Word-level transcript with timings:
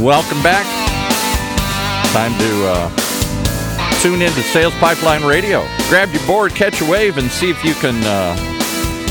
Welcome 0.00 0.42
back. 0.42 0.64
Time 2.12 2.32
to 2.38 2.66
uh, 2.66 4.00
tune 4.00 4.22
into 4.22 4.40
Sales 4.40 4.72
Pipeline 4.74 5.22
Radio. 5.22 5.66
Grab 5.90 6.08
your 6.12 6.26
board, 6.26 6.52
catch 6.54 6.80
a 6.80 6.90
wave, 6.90 7.18
and 7.18 7.30
see 7.30 7.50
if 7.50 7.62
you 7.62 7.74
can 7.74 8.02
uh, 8.02 8.34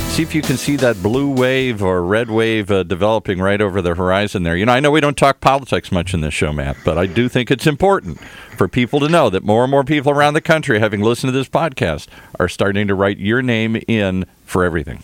see 0.09 0.23
if 0.23 0.33
you 0.33 0.41
can 0.41 0.57
see 0.57 0.75
that 0.78 1.02
blue 1.04 1.29
wave 1.29 1.83
or 1.83 2.04
red 2.04 2.31
wave 2.31 2.71
uh, 2.71 2.81
developing 2.81 3.39
right 3.39 3.62
over 3.62 3.79
the 3.81 3.94
horizon 3.94 4.42
there. 4.42 4.57
You 4.57 4.65
know, 4.65 4.74
I 4.74 4.79
know 4.79 4.89
we 4.89 5.02
don't 5.02 5.15
talk 5.15 5.39
politics 5.39 5.92
much 5.92 6.15
in 6.15 6.21
this 6.21 6.33
show, 6.33 6.52
Matt, 6.52 6.78
but 6.84 6.98
I 6.98 7.06
do 7.06 7.29
think 7.29 7.52
it's 7.52 7.67
important 7.67 8.20
for 8.57 8.67
people 8.67 8.99
to 9.02 9.07
know 9.07 9.29
that 9.29 9.43
more 9.43 9.63
and 9.63 9.71
more 9.71 9.84
people 9.84 10.11
around 10.11 10.34
the 10.34 10.42
country, 10.42 10.79
having 10.79 11.02
listened 11.02 11.31
to 11.31 11.38
this 11.38 11.48
podcast, 11.48 12.07
are 12.39 12.49
starting 12.49 12.88
to 12.88 12.96
write 12.96 13.20
your 13.20 13.43
name 13.43 13.81
in 13.88 14.25
for 14.46 14.66
everything. 14.66 15.03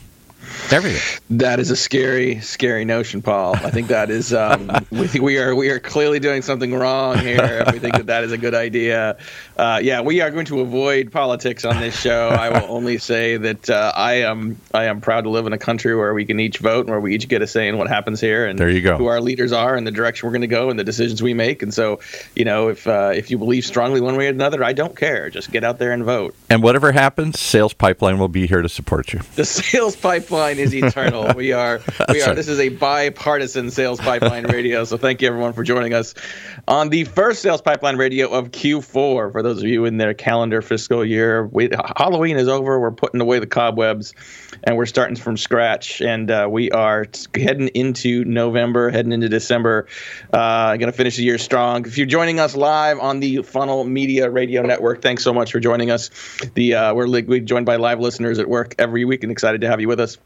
Everything. 0.72 1.38
That 1.38 1.60
is 1.60 1.72
a 1.72 1.76
scary, 1.76 2.40
scary 2.42 2.84
notion, 2.86 3.22
Paul. 3.22 3.56
I 3.56 3.70
think 3.70 3.88
that 3.88 4.10
is 4.10 4.34
um, 4.34 4.72
we, 4.92 5.20
we 5.20 5.38
are 5.38 5.56
we 5.56 5.70
are 5.70 5.80
clearly 5.80 6.20
doing 6.20 6.42
something 6.42 6.74
wrong 6.74 7.18
here. 7.20 7.64
If 7.66 7.74
we 7.74 7.80
think 7.80 7.96
that 7.96 8.08
that 8.08 8.24
is 8.24 8.32
a 8.32 8.38
good 8.38 8.54
idea, 8.54 9.18
uh, 9.58 9.80
yeah, 9.82 10.02
we 10.02 10.22
are 10.22 10.30
going 10.30 10.46
to 10.48 10.62
avoid 10.62 11.12
politics 11.12 11.66
on 11.66 11.80
this 11.80 12.00
show. 12.00 12.30
I 12.30 12.50
will 12.50 12.68
only 12.76 12.98
say 12.98 13.38
that 13.38 13.70
uh, 13.70 13.92
I 13.96 14.16
am 14.16 14.60
I 14.74 14.86
am 14.86 15.02
proud 15.02 15.24
to 15.24 15.30
live 15.30 15.48
in 15.48 15.54
a 15.54 15.58
country 15.58 15.96
where 15.96 16.14
we 16.14 16.26
can 16.26 16.40
each 16.40 16.60
vote 16.60 16.82
and 16.82 16.90
where 16.90 17.00
we 17.00 17.16
each 17.16 17.28
get 17.28 17.42
a 17.42 17.48
say 17.48 17.68
in 17.68 17.78
what 17.78 17.88
happens 17.88 18.20
here 18.22 18.46
and 18.46 18.58
there 18.58 18.70
you 18.70 18.82
go. 18.82 18.98
who 18.98 19.08
our 19.08 19.22
leaders 19.22 19.52
are 19.52 19.76
and 19.76 19.86
the 19.86 19.92
direction 19.92 20.28
we're 20.28 20.34
going 20.34 20.42
to 20.42 20.48
go 20.48 20.70
and 20.70 20.80
the 20.80 20.84
decisions 20.84 21.22
we 21.22 21.34
make. 21.34 21.62
And 21.62 21.74
so, 21.74 22.00
you 22.36 22.46
know, 22.46 22.70
if 22.70 22.88
uh, 22.88 23.12
if 23.14 23.32
you 23.32 23.38
believe 23.38 23.66
strongly 23.66 24.02
one 24.02 24.16
way 24.16 24.28
or 24.28 24.32
another, 24.32 24.64
I 24.64 24.74
don't 24.74 24.96
care. 24.96 25.30
Just 25.30 25.52
get 25.52 25.64
out 25.64 25.80
there 25.80 25.92
and 25.92 26.04
vote. 26.04 26.36
And 26.50 26.64
whatever 26.64 26.92
happens, 26.92 27.40
Sales 27.40 27.74
Pipeline 27.74 28.20
will 28.20 28.28
be 28.28 28.48
here 28.48 28.62
to 28.62 28.70
support 28.70 29.14
you. 29.14 29.22
The 29.36 29.46
sales 29.58 29.96
pipeline 29.96 30.47
is 30.56 30.74
eternal. 30.74 31.34
we 31.36 31.52
are 31.52 31.82
we 32.10 32.22
are. 32.22 32.28
right. 32.28 32.36
This 32.36 32.48
is 32.48 32.60
a 32.60 32.70
bipartisan 32.70 33.70
sales 33.70 34.00
pipeline 34.00 34.46
radio. 34.46 34.86
So 34.86 34.98
thank 34.98 35.22
you 35.22 35.28
everyone 35.28 35.54
for 35.54 35.64
joining 35.64 35.94
us 35.94 36.14
on 36.68 36.90
the 36.90 37.04
first 37.04 37.42
sales 37.42 37.62
pipeline 37.62 37.98
radio 37.98 38.30
of 38.30 38.52
Q4. 38.52 39.32
For 39.32 39.44
those 39.44 39.60
of 39.60 39.68
you 39.68 39.86
in 39.86 39.98
their 39.98 40.14
calendar 40.14 40.62
fiscal 40.62 41.04
year, 41.04 41.46
we, 41.48 41.70
Halloween 41.98 42.38
is 42.38 42.48
over. 42.48 42.80
We're 42.80 42.92
putting 42.92 43.20
away 43.20 43.40
the 43.40 43.48
cobwebs, 43.48 44.14
and 44.64 44.78
we're 44.78 44.86
starting 44.86 45.18
from 45.18 45.38
scratch. 45.38 46.02
And 46.02 46.32
uh, 46.32 46.48
we 46.50 46.72
are 46.72 47.06
heading 47.36 47.68
into 47.70 48.24
November, 48.26 48.90
heading 48.90 49.12
into 49.12 49.30
December. 49.30 49.88
Uh, 50.32 50.78
going 50.78 50.92
to 50.92 50.98
finish 50.98 51.18
the 51.18 51.24
year 51.24 51.38
strong. 51.38 51.86
If 51.86 51.98
you're 51.98 52.08
joining 52.08 52.40
us 52.40 52.56
live 52.56 53.00
on 53.00 53.20
the 53.20 53.44
Funnel 53.44 53.84
Media 53.84 54.30
Radio 54.30 54.62
Network, 54.62 55.02
thanks 55.02 55.24
so 55.24 55.34
much 55.34 55.52
for 55.52 55.60
joining 55.60 55.92
us. 55.92 56.10
The 56.54 56.76
uh, 56.76 56.94
we're 56.94 57.08
we're 57.08 57.40
joined 57.40 57.66
by 57.66 57.76
live 57.76 58.00
listeners 58.00 58.40
at 58.40 58.48
work 58.48 58.76
every 58.80 59.06
week, 59.06 59.24
and 59.24 59.32
excited 59.32 59.62
to 59.62 59.68
have 59.68 59.82
you 59.82 59.88
with 59.88 60.00
us. 60.00 60.18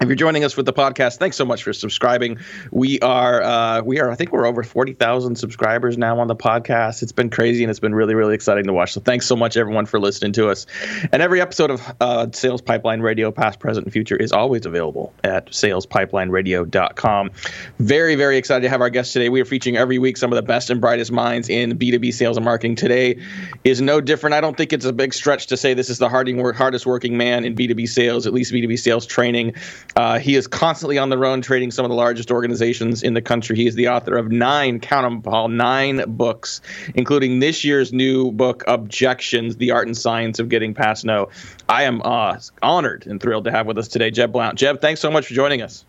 If 0.00 0.08
you're 0.08 0.16
joining 0.16 0.44
us 0.44 0.56
with 0.56 0.64
the 0.64 0.72
podcast, 0.72 1.18
thanks 1.18 1.36
so 1.36 1.44
much 1.44 1.62
for 1.62 1.74
subscribing. 1.74 2.38
We 2.70 2.98
are, 3.00 3.42
uh, 3.42 3.82
we 3.82 4.00
are, 4.00 4.10
I 4.10 4.14
think 4.14 4.32
we're 4.32 4.46
over 4.46 4.62
40,000 4.62 5.36
subscribers 5.36 5.98
now 5.98 6.18
on 6.18 6.26
the 6.26 6.34
podcast. 6.34 7.02
It's 7.02 7.12
been 7.12 7.28
crazy 7.28 7.62
and 7.62 7.70
it's 7.70 7.80
been 7.80 7.94
really, 7.94 8.14
really 8.14 8.34
exciting 8.34 8.64
to 8.64 8.72
watch. 8.72 8.94
So 8.94 9.02
thanks 9.02 9.26
so 9.26 9.36
much, 9.36 9.58
everyone, 9.58 9.84
for 9.84 10.00
listening 10.00 10.32
to 10.32 10.48
us. 10.48 10.64
And 11.12 11.20
every 11.20 11.42
episode 11.42 11.70
of 11.70 11.82
uh, 12.00 12.28
Sales 12.32 12.62
Pipeline 12.62 13.02
Radio, 13.02 13.30
past, 13.30 13.60
present, 13.60 13.84
and 13.84 13.92
future, 13.92 14.16
is 14.16 14.32
always 14.32 14.64
available 14.64 15.12
at 15.22 15.50
salespipelineradio.com. 15.50 17.30
Very, 17.78 18.14
very 18.14 18.38
excited 18.38 18.62
to 18.62 18.70
have 18.70 18.80
our 18.80 18.88
guest 18.88 19.12
today. 19.12 19.28
We 19.28 19.42
are 19.42 19.44
featuring 19.44 19.76
every 19.76 19.98
week 19.98 20.16
some 20.16 20.32
of 20.32 20.36
the 20.36 20.42
best 20.42 20.70
and 20.70 20.80
brightest 20.80 21.12
minds 21.12 21.50
in 21.50 21.78
B2B 21.78 22.14
sales 22.14 22.38
and 22.38 22.44
marketing. 22.46 22.74
Today 22.74 23.18
is 23.64 23.82
no 23.82 24.00
different. 24.00 24.32
I 24.32 24.40
don't 24.40 24.56
think 24.56 24.72
it's 24.72 24.86
a 24.86 24.94
big 24.94 25.12
stretch 25.12 25.48
to 25.48 25.58
say 25.58 25.74
this 25.74 25.90
is 25.90 25.98
the 25.98 26.08
harding, 26.08 26.42
hardest 26.54 26.86
working 26.86 27.18
man 27.18 27.44
in 27.44 27.54
B2B 27.54 27.86
sales, 27.86 28.26
at 28.26 28.32
least 28.32 28.50
B2B 28.50 28.78
sales 28.78 29.04
training. 29.04 29.54
Uh, 29.96 30.18
he 30.18 30.34
is 30.34 30.46
constantly 30.46 30.98
on 30.98 31.10
the 31.10 31.18
road 31.18 31.42
trading 31.42 31.70
some 31.70 31.84
of 31.84 31.88
the 31.88 31.94
largest 31.96 32.30
organizations 32.30 33.02
in 33.02 33.14
the 33.14 33.22
country. 33.22 33.56
He 33.56 33.66
is 33.66 33.74
the 33.74 33.88
author 33.88 34.16
of 34.16 34.30
nine, 34.30 34.80
count 34.80 35.04
them, 35.04 35.22
Paul, 35.22 35.48
nine 35.48 36.02
books, 36.06 36.60
including 36.94 37.40
this 37.40 37.64
year's 37.64 37.92
new 37.92 38.30
book, 38.30 38.62
Objections 38.66 39.56
The 39.56 39.70
Art 39.70 39.86
and 39.86 39.96
Science 39.96 40.38
of 40.38 40.48
Getting 40.48 40.74
Past 40.74 41.04
No. 41.04 41.28
I 41.68 41.84
am 41.84 42.02
uh, 42.02 42.38
honored 42.62 43.06
and 43.06 43.20
thrilled 43.20 43.44
to 43.44 43.50
have 43.50 43.66
with 43.66 43.78
us 43.78 43.88
today 43.88 44.10
Jeb 44.10 44.32
Blount. 44.32 44.58
Jeb, 44.58 44.80
thanks 44.80 45.00
so 45.00 45.10
much 45.10 45.26
for 45.26 45.34
joining 45.34 45.62
us. 45.62 45.84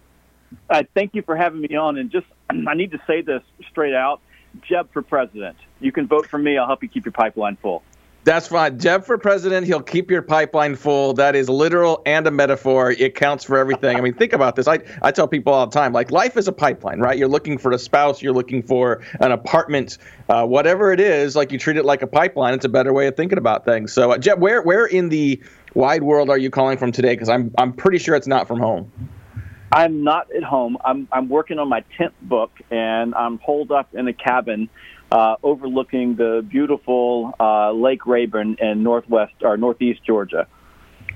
Uh, 0.69 0.84
thank 0.94 1.16
you 1.16 1.22
for 1.22 1.35
having 1.35 1.61
me 1.61 1.75
on. 1.75 1.97
And 1.97 2.09
just, 2.11 2.28
I 2.50 2.73
need 2.73 2.91
to 2.91 3.01
say 3.07 3.22
this 3.22 3.44
straight 3.69 3.94
out 3.94 4.22
Jeb 4.61 4.91
for 4.91 5.01
president. 5.01 5.57
You 5.79 5.91
can 5.91 6.07
vote 6.07 6.28
for 6.28 6.38
me. 6.38 6.57
I'll 6.57 6.67
help 6.67 6.84
you 6.84 6.90
keep 6.90 7.06
your 7.06 7.13
pipeline 7.13 7.56
full. 7.56 7.84
That's 8.24 8.48
fine. 8.48 8.78
Jeb 8.78 9.04
for 9.04 9.18
president, 9.18 9.66
he'll 9.66 9.82
keep 9.82 10.12
your 10.12 10.22
pipeline 10.22 10.76
full. 10.76 11.14
That 11.14 11.36
is 11.36 11.50
literal 11.50 12.04
and 12.06 12.28
a 12.28 12.32
metaphor. 12.32 12.92
It 12.92 13.16
counts 13.16 13.44
for 13.44 13.58
everything. 13.58 13.98
I 13.98 14.02
mean, 14.02 14.14
think 14.14 14.34
about 14.34 14.56
this. 14.56 14.68
I, 14.68 14.80
I 15.02 15.12
tell 15.12 15.28
people 15.28 15.52
all 15.52 15.66
the 15.66 15.72
time, 15.72 15.92
like, 15.92 16.12
life 16.12 16.38
is 16.38 16.48
a 16.48 16.52
pipeline, 16.52 17.00
right? 17.00 17.18
You're 17.18 17.28
looking 17.28 17.58
for 17.58 17.72
a 17.72 17.80
spouse, 17.80 18.22
you're 18.22 18.34
looking 18.34 18.62
for 18.62 19.02
an 19.22 19.32
apartment, 19.32 19.98
uh, 20.30 20.46
whatever 20.46 20.92
it 20.92 21.00
is, 21.00 21.36
like 21.36 21.52
you 21.52 21.58
treat 21.58 21.78
it 21.78 21.86
like 21.86 22.04
a 22.04 22.08
pipeline. 22.08 22.54
It's 22.54 22.66
a 22.66 22.70
better 22.70 22.94
way 22.94 23.08
of 23.08 23.16
thinking 23.16 23.40
about 23.40 23.66
things. 23.66 23.92
So, 23.92 24.12
uh, 24.12 24.20
Jeb, 24.20 24.40
where, 24.40 24.62
where 24.62 24.86
in 24.86 25.09
the 25.09 25.42
wide 25.74 26.03
world 26.03 26.30
are 26.30 26.38
you 26.38 26.52
calling 26.52 26.78
from 26.78 26.92
today? 26.92 27.14
Because 27.14 27.30
I'm, 27.30 27.52
I'm 27.58 27.74
pretty 27.74 27.98
sure 27.98 28.14
it's 28.14 28.28
not 28.28 28.48
from 28.48 28.59
home. 28.59 28.92
I'm 29.72 30.03
not 30.03 30.32
at 30.36 30.44
home. 30.44 30.78
I'm, 30.86 31.08
I'm 31.12 31.28
working 31.28 31.58
on 31.58 31.70
my 31.70 31.84
10th 31.98 32.12
book, 32.22 32.52
and 32.70 33.16
I'm 33.16 33.40
holed 33.40 33.72
up 33.72 33.96
in 33.96 34.08
a 34.08 34.14
cabin 34.14 34.70
uh, 35.11 35.35
overlooking 35.44 36.16
the 36.16 36.45
beautiful 36.47 37.33
uh, 37.39 37.72
Lake 37.72 38.01
Rabun 38.01 38.59
in 38.59 38.83
northwest 38.83 39.33
or 39.41 39.57
northeast 39.57 40.01
Georgia. 40.05 40.47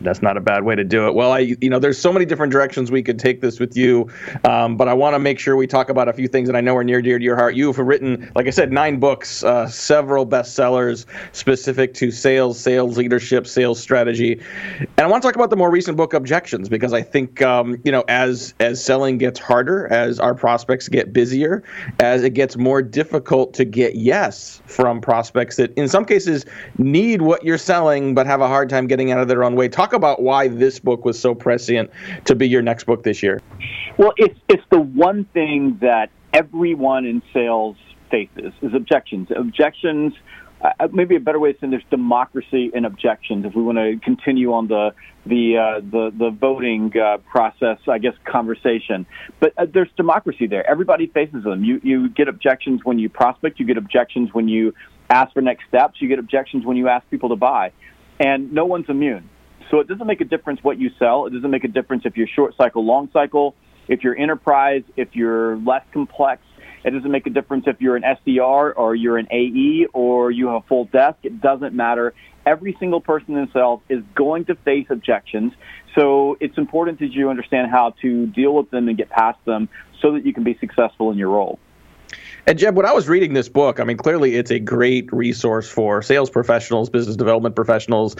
That's 0.02 0.22
not 0.22 0.38
a 0.38 0.42
bad 0.42 0.64
way 0.64 0.76
to 0.76 0.84
do 0.84 1.08
it. 1.08 1.16
Well, 1.16 1.32
I, 1.32 1.40
you 1.40 1.70
know, 1.70 1.80
there's 1.80 2.00
so 2.00 2.12
many 2.12 2.26
different 2.26 2.52
directions 2.52 2.92
we 2.92 3.02
could 3.02 3.20
take 3.20 3.42
this 3.42 3.60
with 3.60 3.78
you, 3.78 4.10
um, 4.44 4.78
but 4.78 4.88
I 4.88 4.94
want 4.94 5.16
to 5.16 5.20
make 5.20 5.40
sure 5.40 5.56
we 5.56 5.68
talk 5.68 5.90
about 5.90 6.08
a 6.08 6.14
few 6.14 6.28
things 6.28 6.48
that 6.48 6.56
I 6.56 6.62
know 6.62 6.76
are 6.76 6.84
near 6.84 7.02
dear 7.02 7.18
to 7.18 7.24
your 7.24 7.36
heart. 7.36 7.56
You 7.56 7.68
have 7.68 7.78
written, 7.78 8.32
like 8.36 8.48
I 8.48 8.50
said, 8.50 8.72
nine 8.72 9.00
books, 9.00 9.44
uh, 9.44 9.68
several 9.68 10.26
bestsellers 10.26 11.06
specific 11.32 11.94
to 11.96 12.12
sales, 12.12 12.60
sales 12.60 12.98
leadership, 12.98 13.48
sales 13.48 13.80
strategy, 13.80 14.42
and 14.80 15.00
I 15.00 15.08
want 15.08 15.22
to 15.24 15.28
talk 15.28 15.36
about 15.36 15.50
the 15.50 15.56
more 15.56 15.72
recent 15.72 15.98
book, 15.98 16.14
Objections, 16.14 16.70
because 16.70 16.94
I 16.94 17.02
think, 17.02 17.42
um, 17.42 17.82
you 17.84 17.92
know, 17.92 18.04
as 18.08 18.54
as 18.60 18.84
selling 18.84 19.18
gets 19.18 19.40
harder, 19.40 19.88
as 19.88 20.20
our 20.20 20.34
prospects 20.34 20.88
get 20.88 21.14
busier, 21.14 21.64
as 22.00 22.24
it 22.24 22.32
gets 22.32 22.58
more 22.58 22.82
difficult 22.82 23.54
to 23.56 23.66
get 23.66 23.96
yes 23.96 24.62
from 24.66 25.02
prospects 25.02 25.56
that, 25.58 25.74
in 25.76 25.88
some 25.88 26.06
cases, 26.06 26.46
need 26.78 27.22
what 27.22 27.44
you're 27.44 27.58
selling 27.58 28.14
but 28.14 28.26
have 28.26 28.42
a 28.42 28.48
hard 28.48 28.70
time 28.70 28.88
getting 28.88 29.12
out 29.12 29.20
of 29.20 29.28
their 29.28 29.44
own 29.44 29.56
way. 29.56 29.68
Talk 29.68 29.85
about 29.94 30.22
why 30.22 30.48
this 30.48 30.80
book 30.80 31.06
was 31.06 31.20
so 31.20 31.36
prescient 31.36 31.90
to 32.26 32.36
be 32.36 32.48
your 32.48 32.62
next 32.62 32.86
book 32.86 33.04
this 33.04 33.22
year. 33.24 33.42
Well, 33.98 34.14
it's 34.18 34.40
it's 34.50 34.64
the 34.70 34.80
one 34.80 35.26
thing 35.26 35.78
that 35.82 36.10
everyone 36.34 37.06
in 37.06 37.22
sales 37.34 37.78
faces 38.12 38.54
is 38.62 38.74
objections. 38.74 39.30
Objections. 39.36 40.14
Uh, 40.62 40.88
maybe 40.94 41.16
a 41.16 41.20
better 41.20 41.38
way 41.38 41.54
to 41.54 41.60
say 41.60 41.68
there's 41.70 41.84
democracy 41.92 42.72
in 42.74 42.86
objections. 42.86 43.46
If 43.46 43.56
we 43.56 43.62
want 43.62 43.78
to 43.78 44.00
continue 44.04 44.54
on 44.54 44.68
the 44.68 44.94
the 45.26 45.58
uh, 45.58 45.80
the 45.82 46.12
the 46.18 46.30
voting 46.30 46.92
uh, 46.98 47.18
process, 47.30 47.78
I 47.88 47.98
guess 48.00 48.14
conversation. 48.26 49.06
But 49.40 49.54
uh, 49.58 49.66
there's 49.72 49.90
democracy 49.98 50.48
there. 50.48 50.68
Everybody 50.68 51.08
faces 51.08 51.44
them. 51.44 51.64
You 51.64 51.80
you 51.84 52.10
get 52.10 52.28
objections 52.28 52.82
when 52.84 53.00
you 53.00 53.10
prospect. 53.10 53.60
You 53.60 53.66
get 53.66 53.78
objections 53.78 54.34
when 54.34 54.48
you 54.48 54.74
ask 55.10 55.34
for 55.34 55.42
next 55.42 55.68
steps. 55.68 56.02
You 56.02 56.08
get 56.08 56.20
objections 56.20 56.66
when 56.66 56.78
you 56.78 56.88
ask 56.88 57.08
people 57.10 57.30
to 57.30 57.36
buy, 57.36 57.72
and 58.20 58.52
no 58.54 58.66
one's 58.66 58.90
immune. 58.90 59.30
So 59.72 59.80
it 59.80 59.88
doesn't 59.88 60.08
make 60.08 60.22
a 60.22 60.26
difference 60.26 60.64
what 60.64 60.80
you 60.80 60.92
sell. 61.00 61.26
It 61.26 61.32
doesn't 61.32 61.50
make 61.50 61.64
a 61.64 61.70
difference 61.70 62.04
if 62.06 62.18
you're 62.18 62.28
short 62.28 62.56
cycle, 62.58 62.86
long 62.86 63.10
cycle, 63.12 63.56
if 63.88 64.04
you're 64.04 64.18
enterprise, 64.18 64.84
if 64.96 65.16
you're 65.16 65.58
less 65.58 65.84
complex. 65.92 66.42
It 66.84 66.92
doesn't 66.92 67.10
make 67.10 67.26
a 67.26 67.32
difference 67.32 67.66
if 67.68 67.82
you're 67.82 67.96
an 67.96 68.04
SDR 68.04 68.74
or 68.76 68.94
you're 68.94 69.18
an 69.18 69.28
AE 69.32 69.88
or 69.92 70.30
you 70.30 70.48
have 70.48 70.64
a 70.64 70.68
full 70.68 70.86
desk. 70.86 71.18
It 71.24 71.42
doesn't 71.42 71.74
matter. 71.74 72.14
Every 72.46 72.78
single 72.80 73.02
person 73.02 73.36
in 73.38 73.50
sales 73.52 73.82
is 73.90 74.04
going 74.14 74.46
to 74.46 74.56
face 74.56 74.86
objections. 74.92 75.54
So 75.98 76.38
it's 76.40 76.60
important 76.60 77.00
that 77.00 77.12
you 77.12 77.30
understand 77.32 77.72
how 77.72 77.96
to 78.04 78.28
deal 78.28 78.54
with 78.54 78.70
them 78.70 78.88
and 78.88 78.96
get 78.96 79.10
past 79.10 79.44
them 79.46 79.68
so 80.00 80.12
that 80.14 80.28
you 80.28 80.34
can 80.34 80.44
be 80.44 80.56
successful 80.60 81.10
in 81.10 81.18
your 81.18 81.30
role. 81.30 81.58
And 82.48 82.60
Jeb, 82.60 82.76
when 82.76 82.86
I 82.86 82.92
was 82.92 83.10
reading 83.10 83.34
this 83.34 83.50
book, 83.50 83.80
I 83.80 83.84
mean, 83.86 83.98
clearly 83.98 84.36
it's 84.36 84.52
a 84.52 84.60
great 84.60 85.12
resource 85.12 85.68
for 85.68 86.04
sales 86.04 86.30
professionals, 86.30 86.92
business 86.92 87.16
development 87.16 87.56
professionals. 87.56 88.16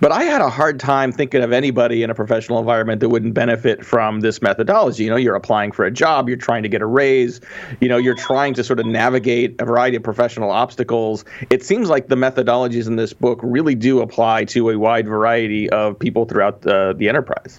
But 0.00 0.12
I 0.12 0.24
had 0.24 0.42
a 0.42 0.50
hard 0.50 0.78
time 0.78 1.12
thinking 1.12 1.42
of 1.42 1.50
anybody 1.50 2.02
in 2.02 2.10
a 2.10 2.14
professional 2.14 2.58
environment 2.58 3.00
that 3.00 3.08
wouldn't 3.08 3.32
benefit 3.32 3.82
from 3.82 4.20
this 4.20 4.42
methodology. 4.42 5.04
You 5.04 5.10
know, 5.10 5.16
you're 5.16 5.34
applying 5.34 5.72
for 5.72 5.86
a 5.86 5.90
job, 5.90 6.28
you're 6.28 6.36
trying 6.36 6.62
to 6.64 6.68
get 6.68 6.82
a 6.82 6.86
raise, 6.86 7.40
you 7.80 7.88
know, 7.88 7.96
you're 7.96 8.14
trying 8.14 8.52
to 8.54 8.64
sort 8.64 8.80
of 8.80 8.86
navigate 8.86 9.58
a 9.58 9.64
variety 9.64 9.96
of 9.96 10.02
professional 10.02 10.50
obstacles. 10.50 11.24
It 11.48 11.64
seems 11.64 11.88
like 11.88 12.08
the 12.08 12.16
methodologies 12.16 12.86
in 12.86 12.96
this 12.96 13.14
book 13.14 13.40
really 13.42 13.74
do 13.74 14.02
apply 14.02 14.44
to 14.46 14.68
a 14.68 14.78
wide 14.78 15.08
variety 15.08 15.70
of 15.70 15.98
people 15.98 16.26
throughout 16.26 16.60
the, 16.60 16.94
the 16.98 17.08
enterprise. 17.08 17.58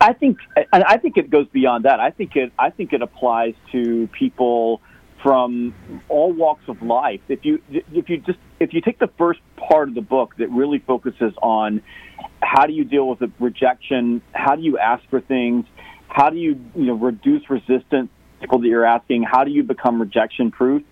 I 0.00 0.14
think, 0.14 0.38
and 0.72 0.84
I 0.84 0.96
think 0.96 1.18
it 1.18 1.28
goes 1.28 1.48
beyond 1.48 1.84
that. 1.84 2.00
I 2.00 2.10
think 2.10 2.34
it, 2.34 2.50
I 2.58 2.70
think 2.70 2.94
it 2.94 3.02
applies 3.02 3.52
to 3.72 4.08
people 4.12 4.80
from 5.22 5.74
all 6.08 6.32
walks 6.32 6.64
of 6.68 6.82
life. 6.82 7.20
If 7.28 7.44
you 7.44 7.62
if 7.70 8.08
you 8.08 8.18
just 8.18 8.38
if 8.58 8.72
you 8.72 8.80
take 8.80 8.98
the 8.98 9.10
first 9.18 9.40
part 9.56 9.88
of 9.88 9.94
the 9.94 10.00
book 10.00 10.34
that 10.38 10.50
really 10.50 10.78
focuses 10.78 11.32
on 11.42 11.82
how 12.42 12.66
do 12.66 12.72
you 12.72 12.84
deal 12.84 13.08
with 13.08 13.30
rejection, 13.38 14.22
how 14.32 14.56
do 14.56 14.62
you 14.62 14.78
ask 14.78 15.02
for 15.10 15.20
things, 15.20 15.66
how 16.08 16.30
do 16.30 16.36
you 16.36 16.58
you 16.74 16.86
know 16.86 16.94
reduce 16.94 17.48
resistance 17.50 18.10
people 18.40 18.58
that 18.60 18.68
you're 18.68 18.86
asking, 18.86 19.22
how 19.22 19.44
do 19.44 19.50
you 19.50 19.62
become 19.62 20.00
rejection 20.00 20.50
proof? 20.50 20.82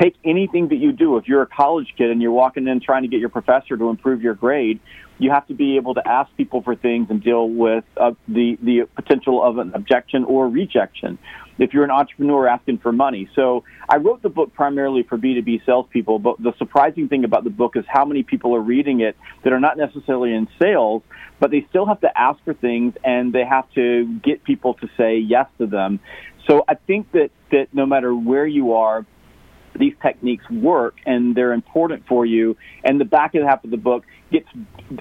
Take 0.00 0.16
anything 0.24 0.68
that 0.68 0.76
you 0.76 0.92
do. 0.92 1.16
If 1.16 1.26
you're 1.26 1.42
a 1.42 1.46
college 1.46 1.94
kid 1.96 2.10
and 2.10 2.20
you're 2.20 2.32
walking 2.32 2.68
in 2.68 2.80
trying 2.80 3.02
to 3.02 3.08
get 3.08 3.20
your 3.20 3.30
professor 3.30 3.76
to 3.76 3.88
improve 3.88 4.20
your 4.20 4.34
grade, 4.34 4.80
you 5.18 5.30
have 5.30 5.46
to 5.46 5.54
be 5.54 5.76
able 5.76 5.94
to 5.94 6.06
ask 6.06 6.34
people 6.36 6.62
for 6.62 6.74
things 6.74 7.06
and 7.08 7.22
deal 7.22 7.48
with 7.48 7.84
uh, 7.96 8.12
the 8.28 8.58
the 8.62 8.82
potential 8.94 9.42
of 9.42 9.56
an 9.56 9.72
objection 9.74 10.24
or 10.24 10.48
rejection. 10.48 11.18
If 11.58 11.72
you're 11.72 11.84
an 11.84 11.90
entrepreneur 11.90 12.46
asking 12.46 12.78
for 12.78 12.92
money, 12.92 13.28
so 13.34 13.64
I 13.88 13.96
wrote 13.96 14.22
the 14.22 14.28
book 14.28 14.52
primarily 14.54 15.02
for 15.02 15.16
B2B 15.16 15.64
salespeople. 15.64 16.18
But 16.18 16.42
the 16.42 16.52
surprising 16.58 17.08
thing 17.08 17.24
about 17.24 17.44
the 17.44 17.50
book 17.50 17.76
is 17.76 17.84
how 17.88 18.04
many 18.04 18.22
people 18.22 18.54
are 18.54 18.60
reading 18.60 19.00
it 19.00 19.16
that 19.44 19.52
are 19.52 19.60
not 19.60 19.76
necessarily 19.78 20.34
in 20.34 20.48
sales, 20.60 21.02
but 21.40 21.50
they 21.50 21.66
still 21.70 21.86
have 21.86 22.00
to 22.02 22.18
ask 22.18 22.42
for 22.44 22.54
things 22.54 22.94
and 23.04 23.32
they 23.32 23.44
have 23.44 23.70
to 23.74 24.18
get 24.22 24.44
people 24.44 24.74
to 24.74 24.88
say 24.96 25.18
yes 25.18 25.46
to 25.58 25.66
them. 25.66 26.00
So 26.46 26.64
I 26.68 26.74
think 26.74 27.10
that 27.12 27.30
that 27.52 27.68
no 27.72 27.86
matter 27.86 28.14
where 28.14 28.46
you 28.46 28.74
are, 28.74 29.06
these 29.78 29.94
techniques 30.02 30.48
work 30.50 30.96
and 31.04 31.34
they're 31.34 31.52
important 31.52 32.06
for 32.06 32.24
you. 32.24 32.56
And 32.84 33.00
the 33.00 33.04
back 33.04 33.34
half 33.34 33.64
of 33.64 33.70
the 33.70 33.76
book 33.76 34.04
gets 34.32 34.48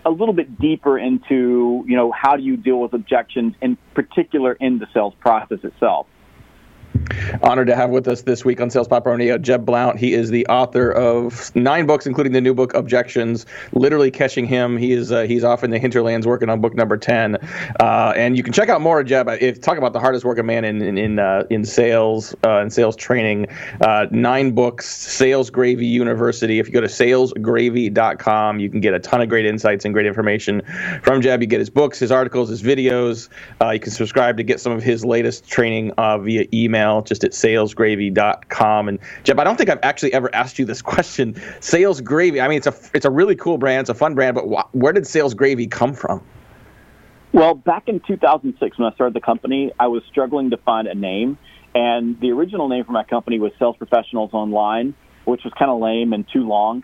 a 0.06 0.10
little 0.10 0.34
bit 0.34 0.60
deeper 0.60 0.98
into, 0.98 1.84
you 1.88 1.96
know, 1.96 2.12
how 2.12 2.36
do 2.36 2.44
you 2.44 2.58
deal 2.58 2.80
with 2.80 2.94
objections, 2.94 3.56
in 3.62 3.78
particular 3.94 4.54
in 4.54 4.80
the 4.80 4.88
sales 4.94 5.14
process 5.20 5.60
itself. 5.64 6.08
Honored 7.44 7.68
to 7.68 7.76
have 7.76 7.90
with 7.90 8.08
us 8.08 8.22
this 8.22 8.46
week 8.46 8.62
on 8.62 8.70
Sales 8.70 8.88
Pipeline 8.88 9.20
Radio 9.20 9.38
Jeb 9.38 9.66
Blount. 9.66 10.00
He 10.00 10.14
is 10.14 10.30
the 10.30 10.46
author 10.48 10.92
of 10.92 11.54
nine 11.56 11.86
books, 11.86 12.06
including 12.06 12.34
the 12.34 12.42
new 12.42 12.54
book 12.54 12.74
Objections. 12.74 13.46
Literally 13.74 14.12
catching 14.12 14.46
him. 14.46 14.78
He 14.78 14.94
is 14.94 15.12
uh, 15.12 15.24
he's 15.24 15.44
off 15.44 15.64
in 15.64 15.72
the 15.72 15.80
hinterlands 15.80 16.26
working 16.26 16.50
on 16.50 16.62
book 16.62 16.74
number 16.76 16.98
ten. 16.98 17.36
Uh, 17.80 18.14
and 18.16 18.38
you 18.38 18.44
can 18.44 18.54
check 18.54 18.70
out 18.70 18.82
more 18.82 19.00
of 19.02 19.08
Jeb. 19.08 19.28
If 19.28 19.62
talk 19.62 19.78
about 19.78 19.94
the 19.94 20.00
hardest 20.00 20.26
working 20.26 20.46
man 20.46 20.64
in 20.64 20.82
in 20.82 20.98
in, 20.98 21.20
uh, 21.20 21.44
in 21.50 21.66
sales 21.66 22.34
uh, 22.44 22.60
and 22.60 22.72
sales 22.72 22.96
training. 22.96 23.48
Uh, 23.82 24.08
nine 24.12 24.52
books. 24.52 24.88
Sales 24.88 25.50
Gravy 25.50 25.86
University. 25.86 26.60
If 26.60 26.68
you 26.68 26.74
go 26.74 26.82
to 26.82 26.88
salesgravy.com, 26.88 28.60
you 28.60 28.70
can 28.70 28.80
get 28.80 28.94
a 28.94 29.00
ton 29.00 29.22
of 29.22 29.30
great 29.30 29.46
insights 29.46 29.86
and 29.86 29.94
great 29.94 30.06
information 30.06 30.62
from 31.04 31.22
Jeb. 31.22 31.42
You 31.42 31.48
get 31.48 31.60
his 31.60 31.70
books, 31.70 32.00
his 32.00 32.12
articles, 32.12 32.50
his 32.50 32.64
videos. 32.64 33.30
Uh, 33.62 33.72
you 33.72 33.80
can 33.80 33.92
subscribe 33.92 34.38
to 34.38 34.44
get 34.44 34.60
some 34.60 34.72
of 34.72 34.84
his 34.84 35.04
latest 35.04 35.48
training 35.48 35.92
via 35.98 36.46
email 36.54 36.85
just 37.02 37.24
at 37.24 37.32
salesgravy.com. 37.32 38.88
And 38.90 39.00
Jeb, 39.24 39.40
I 39.40 39.44
don't 39.44 39.58
think 39.58 39.70
I've 39.70 39.80
actually 39.84 40.14
ever 40.14 40.34
asked 40.34 40.60
you 40.60 40.66
this 40.66 40.82
question. 40.94 41.42
Sales 41.60 42.02
Gravy. 42.02 42.42
I 42.42 42.48
mean, 42.48 42.58
it's 42.58 42.68
a 42.68 42.76
it's 42.94 43.06
a 43.06 43.12
really 43.12 43.36
cool 43.36 43.58
brand. 43.58 43.82
It's 43.82 43.90
a 43.90 43.96
fun 43.96 44.16
brand. 44.16 44.36
But 44.36 44.46
wh- 44.46 44.76
where 44.76 44.94
did 44.94 45.08
Sales 45.08 45.34
Gravy 45.34 45.68
come 45.68 45.94
from? 45.94 46.22
Well, 47.34 47.54
back 47.54 47.88
in 47.88 48.00
2006 48.00 48.80
when 48.80 48.90
I 48.90 48.96
started 48.96 49.14
the 49.14 49.20
company, 49.20 49.74
I 49.78 49.88
was 49.88 50.04
struggling 50.10 50.52
to 50.52 50.58
find 50.58 50.88
a 50.88 50.96
name, 50.96 51.38
and 51.74 52.18
the 52.22 52.32
original 52.32 52.70
name 52.70 52.86
for 52.86 52.94
my 52.94 53.04
company 53.04 53.40
was 53.40 53.52
Sales 53.60 53.76
Professionals 53.76 54.30
Online, 54.32 54.94
which 55.26 55.44
was 55.44 55.52
kind 55.60 55.70
of 55.70 55.82
lame 55.82 56.14
and 56.14 56.26
too 56.32 56.48
long. 56.48 56.84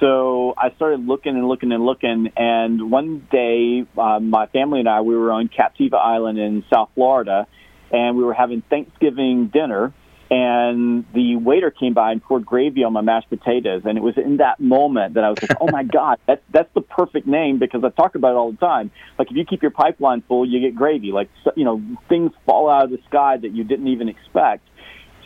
So 0.00 0.54
I 0.58 0.72
started 0.74 1.06
looking 1.06 1.36
and 1.36 1.46
looking 1.46 1.70
and 1.70 1.86
looking, 1.86 2.32
and 2.36 2.90
one 2.90 3.28
day, 3.30 3.86
uh, 3.96 4.18
my 4.18 4.46
family 4.46 4.80
and 4.80 4.88
I 4.88 5.02
we 5.02 5.14
were 5.14 5.30
on 5.30 5.48
Captiva 5.48 5.94
Island 5.94 6.40
in 6.40 6.64
South 6.68 6.90
Florida, 6.96 7.46
and 7.92 8.16
we 8.16 8.24
were 8.24 8.34
having 8.34 8.62
Thanksgiving 8.62 9.48
dinner, 9.48 9.92
and 10.30 11.04
the 11.12 11.36
waiter 11.36 11.70
came 11.70 11.92
by 11.92 12.12
and 12.12 12.22
poured 12.22 12.46
gravy 12.46 12.84
on 12.84 12.92
my 12.92 13.02
mashed 13.02 13.28
potatoes, 13.28 13.82
and 13.84 13.98
it 13.98 14.00
was 14.00 14.14
in 14.16 14.38
that 14.38 14.60
moment 14.60 15.14
that 15.14 15.24
I 15.24 15.30
was 15.30 15.42
like, 15.42 15.56
"Oh 15.60 15.68
my 15.70 15.84
God, 15.84 16.18
that's 16.26 16.42
that's 16.50 16.72
the 16.74 16.80
perfect 16.80 17.26
name," 17.26 17.58
because 17.58 17.84
I 17.84 17.90
talk 17.90 18.14
about 18.14 18.32
it 18.32 18.36
all 18.36 18.50
the 18.50 18.58
time. 18.58 18.90
Like 19.18 19.30
if 19.30 19.36
you 19.36 19.44
keep 19.44 19.62
your 19.62 19.70
pipeline 19.70 20.22
full, 20.26 20.48
you 20.48 20.60
get 20.60 20.74
gravy. 20.74 21.12
Like 21.12 21.28
you 21.54 21.64
know, 21.64 21.82
things 22.08 22.32
fall 22.46 22.70
out 22.70 22.84
of 22.84 22.90
the 22.90 22.98
sky 23.08 23.36
that 23.36 23.52
you 23.52 23.64
didn't 23.64 23.88
even 23.88 24.08
expect. 24.08 24.66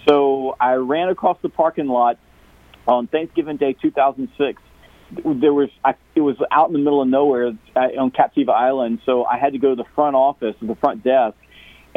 So 0.09 0.57
I 0.61 0.75
ran 0.75 1.09
across 1.09 1.39
the 1.43 1.49
parking 1.49 1.87
lot 1.87 2.19
on 2.87 3.07
Thanksgiving 3.07 3.57
Day 3.57 3.75
2006 3.81 4.63
there 5.25 5.53
was 5.53 5.69
I, 5.85 5.95
it 6.15 6.21
was 6.21 6.37
out 6.51 6.69
in 6.69 6.73
the 6.73 6.79
middle 6.79 7.01
of 7.01 7.09
nowhere 7.09 7.53
uh, 7.77 7.81
on 7.81 8.11
Captiva 8.11 8.51
Island, 8.51 9.01
so 9.07 9.25
I 9.25 9.39
had 9.39 9.53
to 9.53 9.59
go 9.59 9.71
to 9.71 9.77
the 9.77 9.89
front 9.95 10.17
office, 10.17 10.57
the 10.61 10.75
front 10.77 11.05
desk, 11.05 11.37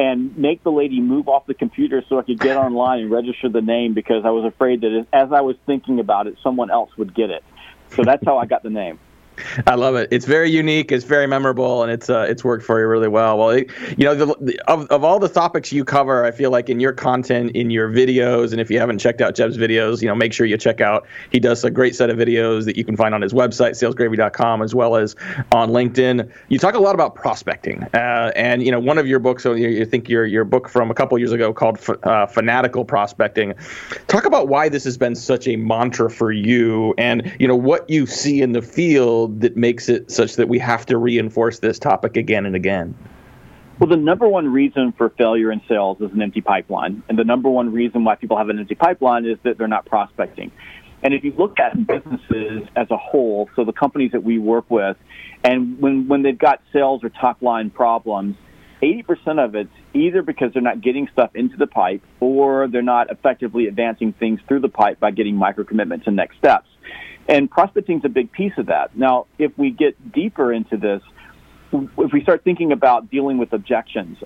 and 0.00 0.34
make 0.38 0.64
the 0.64 0.72
lady 0.72 0.98
move 0.98 1.28
off 1.28 1.44
the 1.46 1.52
computer 1.52 2.02
so 2.08 2.18
I 2.18 2.22
could 2.22 2.40
get 2.40 2.56
online 2.56 3.00
and 3.00 3.10
register 3.10 3.50
the 3.50 3.60
name 3.60 3.92
because 3.92 4.24
I 4.24 4.30
was 4.30 4.46
afraid 4.46 4.80
that 4.80 5.06
as 5.12 5.30
I 5.30 5.42
was 5.42 5.56
thinking 5.66 6.00
about 6.00 6.26
it, 6.26 6.36
someone 6.42 6.70
else 6.70 6.90
would 6.96 7.14
get 7.14 7.28
it. 7.28 7.44
So 7.94 8.02
that's 8.02 8.24
how 8.24 8.38
I 8.38 8.46
got 8.46 8.62
the 8.62 8.70
name. 8.70 8.98
I 9.66 9.74
love 9.74 9.94
it. 9.96 10.08
It's 10.10 10.26
very 10.26 10.50
unique. 10.50 10.92
It's 10.92 11.04
very 11.04 11.26
memorable, 11.26 11.82
and 11.82 11.92
it's 11.92 12.10
uh, 12.10 12.26
it's 12.28 12.44
worked 12.44 12.64
for 12.64 12.80
you 12.80 12.86
really 12.86 13.08
well. 13.08 13.38
Well, 13.38 13.50
it, 13.50 13.70
you 13.96 14.04
know, 14.04 14.14
the, 14.14 14.26
the, 14.40 14.60
of 14.70 14.86
of 14.88 15.04
all 15.04 15.18
the 15.18 15.28
topics 15.28 15.72
you 15.72 15.84
cover, 15.84 16.24
I 16.24 16.30
feel 16.30 16.50
like 16.50 16.68
in 16.68 16.80
your 16.80 16.92
content, 16.92 17.52
in 17.52 17.70
your 17.70 17.88
videos, 17.88 18.52
and 18.52 18.60
if 18.60 18.70
you 18.70 18.78
haven't 18.78 18.98
checked 18.98 19.20
out 19.20 19.34
Jeb's 19.34 19.56
videos, 19.56 20.02
you 20.02 20.08
know, 20.08 20.14
make 20.14 20.32
sure 20.32 20.46
you 20.46 20.56
check 20.56 20.80
out. 20.80 21.06
He 21.30 21.40
does 21.40 21.64
a 21.64 21.70
great 21.70 21.94
set 21.94 22.10
of 22.10 22.16
videos 22.16 22.64
that 22.64 22.76
you 22.76 22.84
can 22.84 22.96
find 22.96 23.14
on 23.14 23.22
his 23.22 23.32
website, 23.32 23.72
salesgravy.com, 23.72 24.62
as 24.62 24.74
well 24.74 24.96
as 24.96 25.16
on 25.52 25.70
LinkedIn. 25.70 26.30
You 26.48 26.58
talk 26.58 26.74
a 26.74 26.80
lot 26.80 26.94
about 26.94 27.14
prospecting, 27.14 27.84
uh, 27.94 28.32
and 28.36 28.62
you 28.62 28.70
know, 28.70 28.80
one 28.80 28.98
of 28.98 29.06
your 29.06 29.18
books, 29.18 29.42
so 29.42 29.54
you, 29.54 29.68
you 29.68 29.84
think 29.84 30.08
your 30.08 30.26
your 30.26 30.44
book 30.44 30.68
from 30.68 30.90
a 30.90 30.94
couple 30.94 31.18
years 31.18 31.32
ago 31.32 31.52
called 31.52 31.78
uh, 32.02 32.26
Fanatical 32.26 32.84
Prospecting. 32.84 33.54
Talk 34.08 34.24
about 34.24 34.48
why 34.48 34.68
this 34.68 34.84
has 34.84 34.98
been 34.98 35.14
such 35.14 35.46
a 35.46 35.56
mantra 35.56 36.10
for 36.10 36.32
you, 36.32 36.94
and 36.98 37.34
you 37.38 37.48
know 37.48 37.56
what 37.56 37.88
you 37.88 38.06
see 38.06 38.42
in 38.42 38.52
the 38.52 38.62
field 38.62 39.29
that 39.38 39.56
makes 39.56 39.88
it 39.88 40.10
such 40.10 40.36
that 40.36 40.48
we 40.48 40.58
have 40.58 40.86
to 40.86 40.98
reinforce 40.98 41.58
this 41.58 41.78
topic 41.78 42.16
again 42.16 42.46
and 42.46 42.54
again? 42.56 42.96
Well, 43.78 43.88
the 43.88 43.96
number 43.96 44.28
one 44.28 44.52
reason 44.52 44.92
for 44.92 45.08
failure 45.08 45.50
in 45.50 45.62
sales 45.66 45.98
is 46.00 46.12
an 46.12 46.20
empty 46.20 46.42
pipeline. 46.42 47.02
And 47.08 47.18
the 47.18 47.24
number 47.24 47.48
one 47.48 47.72
reason 47.72 48.04
why 48.04 48.16
people 48.16 48.36
have 48.36 48.50
an 48.50 48.58
empty 48.58 48.74
pipeline 48.74 49.24
is 49.24 49.38
that 49.44 49.56
they're 49.56 49.68
not 49.68 49.86
prospecting. 49.86 50.52
And 51.02 51.14
if 51.14 51.24
you 51.24 51.32
look 51.32 51.58
at 51.58 51.86
businesses 51.86 52.68
as 52.76 52.90
a 52.90 52.96
whole, 52.98 53.48
so 53.56 53.64
the 53.64 53.72
companies 53.72 54.12
that 54.12 54.22
we 54.22 54.38
work 54.38 54.70
with, 54.70 54.98
and 55.42 55.80
when, 55.80 56.08
when 56.08 56.22
they've 56.22 56.38
got 56.38 56.60
sales 56.74 57.02
or 57.02 57.08
top 57.08 57.40
line 57.40 57.70
problems, 57.70 58.36
80% 58.82 59.42
of 59.42 59.54
it's 59.54 59.72
either 59.94 60.22
because 60.22 60.52
they're 60.52 60.62
not 60.62 60.80
getting 60.80 61.08
stuff 61.12 61.30
into 61.34 61.56
the 61.56 61.66
pipe 61.66 62.02
or 62.20 62.68
they're 62.68 62.82
not 62.82 63.10
effectively 63.10 63.66
advancing 63.66 64.12
things 64.12 64.40
through 64.46 64.60
the 64.60 64.68
pipe 64.68 65.00
by 65.00 65.10
getting 65.10 65.36
micro 65.36 65.64
commitments 65.64 66.06
and 66.06 66.16
next 66.16 66.36
steps. 66.38 66.66
And 67.30 67.48
prospecting 67.48 67.98
is 67.98 68.04
a 68.04 68.08
big 68.08 68.32
piece 68.32 68.52
of 68.58 68.66
that. 68.66 68.96
Now, 68.96 69.26
if 69.38 69.56
we 69.56 69.70
get 69.70 70.12
deeper 70.12 70.52
into 70.52 70.76
this, 70.76 71.00
if 71.72 72.12
we 72.12 72.22
start 72.22 72.42
thinking 72.42 72.72
about 72.72 73.08
dealing 73.08 73.38
with 73.38 73.52
objections, 73.52 74.18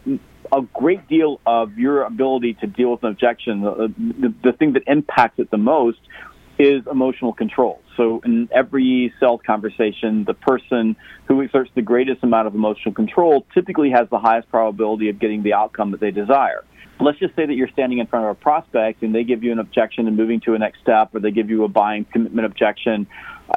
a 0.51 0.62
great 0.73 1.06
deal 1.06 1.39
of 1.45 1.77
your 1.77 2.05
ability 2.05 2.55
to 2.62 2.67
deal 2.67 2.93
with 2.93 3.03
an 3.03 3.11
objection, 3.11 3.61
the, 3.61 3.93
the, 3.99 4.35
the 4.43 4.52
thing 4.52 4.73
that 4.73 4.85
impacts 4.87 5.38
it 5.38 5.50
the 5.50 5.59
most 5.59 5.99
is 6.59 6.83
emotional 6.90 7.35
control. 7.35 7.78
So 7.97 8.21
in 8.25 8.49
every 8.53 9.13
sales 9.21 9.41
conversation, 9.47 10.25
the 10.25 10.35
person 10.35 10.97
who 11.27 11.43
exerts 11.43 11.71
the 11.75 11.83
greatest 11.83 12.23
amount 12.23 12.47
of 12.47 12.55
emotional 12.55 12.95
control 12.95 13.47
typically 13.55 13.91
has 13.91 14.09
the 14.11 14.19
highest 14.19 14.49
probability 14.51 15.09
of 15.09 15.19
getting 15.19 15.43
the 15.43 15.53
outcome 15.53 15.91
that 15.93 16.01
they 16.01 16.11
desire. 16.11 16.65
Let's 17.01 17.19
just 17.19 17.35
say 17.35 17.45
that 17.45 17.55
you're 17.55 17.69
standing 17.69 17.99
in 17.99 18.07
front 18.07 18.25
of 18.27 18.31
a 18.31 18.35
prospect 18.35 19.03
and 19.03 19.15
they 19.15 19.25
give 19.25 19.43
you 19.43 19.51
an 19.51 19.59
objection 19.59 20.07
and 20.07 20.17
moving 20.17 20.41
to 20.43 20.55
a 20.55 20.59
next 20.59 20.81
step 20.81 21.15
or 21.15 21.21
they 21.21 21.33
give 21.33 21.51
you 21.51 21.65
a 21.65 21.69
buying 21.69 22.05
commitment 22.05 22.47
objection 22.47 23.07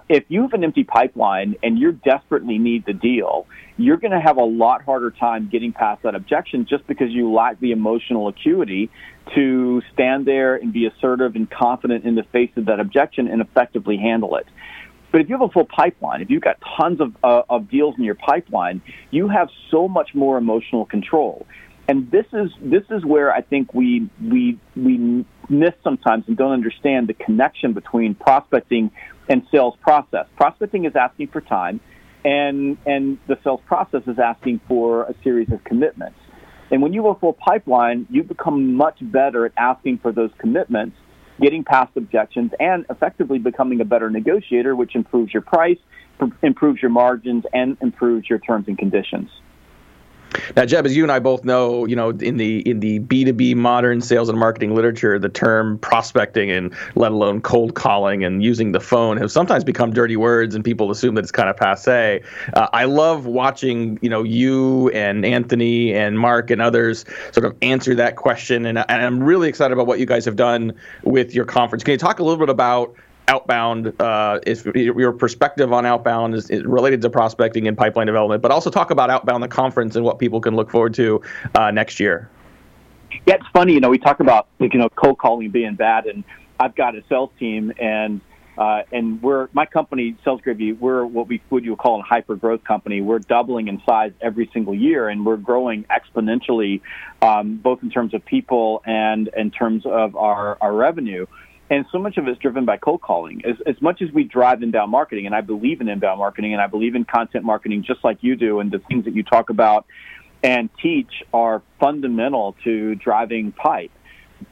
if 0.09 0.25
you 0.27 0.41
have 0.43 0.53
an 0.53 0.63
empty 0.63 0.83
pipeline 0.83 1.55
and 1.63 1.77
you 1.77 1.91
desperately 1.91 2.57
need 2.57 2.85
the 2.85 2.93
deal 2.93 3.47
you're 3.77 3.97
going 3.97 4.11
to 4.11 4.19
have 4.19 4.37
a 4.37 4.43
lot 4.43 4.83
harder 4.83 5.11
time 5.11 5.49
getting 5.51 5.71
past 5.71 6.01
that 6.03 6.15
objection 6.15 6.65
just 6.67 6.85
because 6.87 7.11
you 7.11 7.31
lack 7.31 7.59
the 7.59 7.71
emotional 7.71 8.27
acuity 8.27 8.89
to 9.35 9.81
stand 9.93 10.25
there 10.25 10.55
and 10.55 10.73
be 10.73 10.87
assertive 10.87 11.35
and 11.35 11.49
confident 11.49 12.03
in 12.03 12.15
the 12.15 12.23
face 12.23 12.49
of 12.57 12.65
that 12.65 12.79
objection 12.79 13.27
and 13.27 13.41
effectively 13.41 13.97
handle 13.97 14.35
it. 14.37 14.47
But 15.11 15.21
if 15.21 15.29
you 15.29 15.37
have 15.37 15.47
a 15.47 15.51
full 15.51 15.65
pipeline, 15.65 16.21
if 16.21 16.29
you've 16.29 16.41
got 16.41 16.57
tons 16.77 16.99
of, 16.99 17.15
uh, 17.23 17.43
of 17.49 17.69
deals 17.69 17.95
in 17.97 18.03
your 18.03 18.15
pipeline, 18.15 18.81
you 19.11 19.29
have 19.29 19.49
so 19.71 19.87
much 19.87 20.09
more 20.13 20.37
emotional 20.37 20.85
control 20.85 21.45
and 21.87 22.11
this 22.11 22.25
is 22.33 22.49
this 22.61 22.83
is 22.89 23.05
where 23.05 23.31
I 23.33 23.41
think 23.41 23.73
we 23.73 24.09
we 24.21 24.59
we 24.75 25.25
miss 25.49 25.73
sometimes 25.83 26.25
and 26.27 26.35
don't 26.35 26.51
understand 26.51 27.07
the 27.07 27.13
connection 27.13 27.73
between 27.73 28.13
prospecting 28.15 28.91
and 29.29 29.43
sales 29.51 29.75
process. 29.81 30.25
Prospecting 30.35 30.85
is 30.85 30.95
asking 30.95 31.27
for 31.27 31.41
time, 31.41 31.79
and 32.25 32.77
and 32.85 33.17
the 33.27 33.37
sales 33.43 33.61
process 33.65 34.01
is 34.05 34.19
asking 34.19 34.59
for 34.67 35.03
a 35.03 35.15
series 35.23 35.51
of 35.51 35.63
commitments. 35.63 36.19
And 36.69 36.81
when 36.81 36.91
you 36.91 37.07
a 37.07 37.15
full 37.15 37.33
pipeline, 37.33 38.07
you 38.09 38.23
become 38.23 38.73
much 38.73 38.97
better 39.01 39.45
at 39.45 39.53
asking 39.57 39.99
for 39.99 40.11
those 40.11 40.31
commitments, 40.37 40.97
getting 41.39 41.63
past 41.63 41.95
objections, 41.95 42.51
and 42.59 42.85
effectively 42.89 43.39
becoming 43.39 43.79
a 43.79 43.85
better 43.85 44.09
negotiator, 44.09 44.75
which 44.75 44.93
improves 44.93 45.33
your 45.33 45.43
price, 45.43 45.77
improves 46.43 46.81
your 46.81 46.91
margins, 46.91 47.45
and 47.53 47.77
improves 47.79 48.29
your 48.29 48.39
terms 48.39 48.67
and 48.67 48.77
conditions. 48.77 49.29
Now, 50.55 50.65
Jeb, 50.65 50.85
as 50.85 50.95
you 50.95 51.03
and 51.03 51.11
I 51.11 51.19
both 51.19 51.43
know, 51.43 51.85
you 51.85 51.95
know, 51.95 52.09
in 52.09 52.37
the 52.37 52.59
in 52.69 52.79
the 52.79 52.99
B 52.99 53.23
two 53.23 53.33
B 53.33 53.53
modern 53.53 54.01
sales 54.01 54.29
and 54.29 54.37
marketing 54.37 54.75
literature, 54.75 55.17
the 55.17 55.29
term 55.29 55.79
prospecting 55.79 56.51
and 56.51 56.73
let 56.95 57.11
alone 57.11 57.41
cold 57.41 57.75
calling 57.75 58.23
and 58.23 58.43
using 58.43 58.71
the 58.71 58.79
phone 58.79 59.17
have 59.17 59.31
sometimes 59.31 59.63
become 59.63 59.91
dirty 59.91 60.15
words, 60.17 60.53
and 60.55 60.63
people 60.63 60.91
assume 60.91 61.15
that 61.15 61.23
it's 61.23 61.31
kind 61.31 61.49
of 61.49 61.57
passe. 61.57 62.21
Uh, 62.53 62.67
I 62.73 62.85
love 62.85 63.25
watching, 63.25 63.99
you 64.01 64.09
know, 64.09 64.23
you 64.23 64.89
and 64.89 65.25
Anthony 65.25 65.93
and 65.93 66.19
Mark 66.19 66.51
and 66.51 66.61
others 66.61 67.05
sort 67.31 67.45
of 67.45 67.55
answer 67.61 67.95
that 67.95 68.15
question, 68.15 68.65
and, 68.65 68.77
and 68.77 69.01
I'm 69.01 69.21
really 69.21 69.49
excited 69.49 69.73
about 69.73 69.87
what 69.87 69.99
you 69.99 70.05
guys 70.05 70.25
have 70.25 70.35
done 70.35 70.73
with 71.03 71.33
your 71.33 71.45
conference. 71.45 71.83
Can 71.83 71.93
you 71.93 71.97
talk 71.97 72.19
a 72.19 72.23
little 72.23 72.39
bit 72.39 72.49
about 72.49 72.95
outbound, 73.27 73.93
uh, 74.01 74.39
if 74.45 74.65
your 74.65 75.11
perspective 75.11 75.73
on 75.73 75.85
outbound 75.85 76.35
is, 76.35 76.49
is, 76.49 76.63
related 76.63 77.01
to 77.01 77.09
prospecting 77.09 77.67
and 77.67 77.77
pipeline 77.77 78.07
development, 78.07 78.41
but 78.41 78.51
also 78.51 78.69
talk 78.69 78.91
about 78.91 79.09
outbound 79.09 79.43
the 79.43 79.47
conference 79.47 79.95
and 79.95 80.05
what 80.05 80.19
people 80.19 80.39
can 80.39 80.55
look 80.55 80.71
forward 80.71 80.93
to 80.93 81.21
uh, 81.55 81.71
next 81.71 81.99
year. 81.99 82.29
Yeah, 83.25 83.35
it's 83.35 83.47
funny. 83.53 83.73
You 83.73 83.79
know, 83.79 83.89
we 83.89 83.97
talk 83.97 84.19
about 84.19 84.47
you 84.59 84.69
know 84.73 84.89
cold 84.89 85.17
calling 85.17 85.49
being 85.49 85.75
bad, 85.75 86.05
and 86.05 86.23
I've 86.59 86.75
got 86.75 86.95
a 86.95 87.03
sales 87.09 87.29
team, 87.39 87.71
and 87.79 88.21
uh, 88.57 88.83
and 88.91 89.21
we're 89.21 89.49
my 89.53 89.65
company, 89.65 90.15
Sales 90.23 90.41
Gravy. 90.41 90.73
We're 90.73 91.05
what 91.05 91.27
we 91.27 91.41
would 91.49 91.63
you 91.63 91.75
call 91.75 91.99
a 91.99 92.03
hyper 92.03 92.35
growth 92.35 92.63
company. 92.63 93.01
We're 93.01 93.19
doubling 93.19 93.67
in 93.67 93.81
size 93.85 94.11
every 94.21 94.49
single 94.53 94.75
year, 94.75 95.09
and 95.09 95.25
we're 95.25 95.37
growing 95.37 95.85
exponentially, 95.85 96.81
um, 97.21 97.57
both 97.57 97.83
in 97.83 97.89
terms 97.89 98.13
of 98.13 98.25
people 98.25 98.81
and 98.85 99.29
in 99.35 99.51
terms 99.51 99.85
of 99.85 100.15
our 100.15 100.57
our 100.59 100.73
revenue 100.73 101.27
and 101.69 101.85
so 101.91 101.99
much 101.99 102.17
of 102.17 102.27
it 102.27 102.31
is 102.31 102.37
driven 102.37 102.65
by 102.65 102.77
cold 102.77 103.01
calling. 103.01 103.43
As, 103.45 103.55
as 103.65 103.81
much 103.81 104.01
as 104.01 104.11
we 104.11 104.23
drive 104.23 104.63
inbound 104.63 104.91
marketing, 104.91 105.25
and 105.25 105.35
I 105.35 105.41
believe 105.41 105.81
in 105.81 105.89
inbound 105.89 106.19
marketing, 106.19 106.53
and 106.53 106.61
I 106.61 106.67
believe 106.67 106.95
in 106.95 107.03
content 107.03 107.43
marketing 107.43 107.83
just 107.85 108.03
like 108.03 108.19
you 108.21 108.35
do, 108.35 108.59
and 108.59 108.71
the 108.71 108.79
things 108.79 109.05
that 109.05 109.15
you 109.15 109.23
talk 109.23 109.49
about 109.49 109.85
and 110.43 110.69
teach 110.81 111.23
are 111.33 111.61
fundamental 111.79 112.55
to 112.63 112.95
driving 112.95 113.51
pipe. 113.51 113.91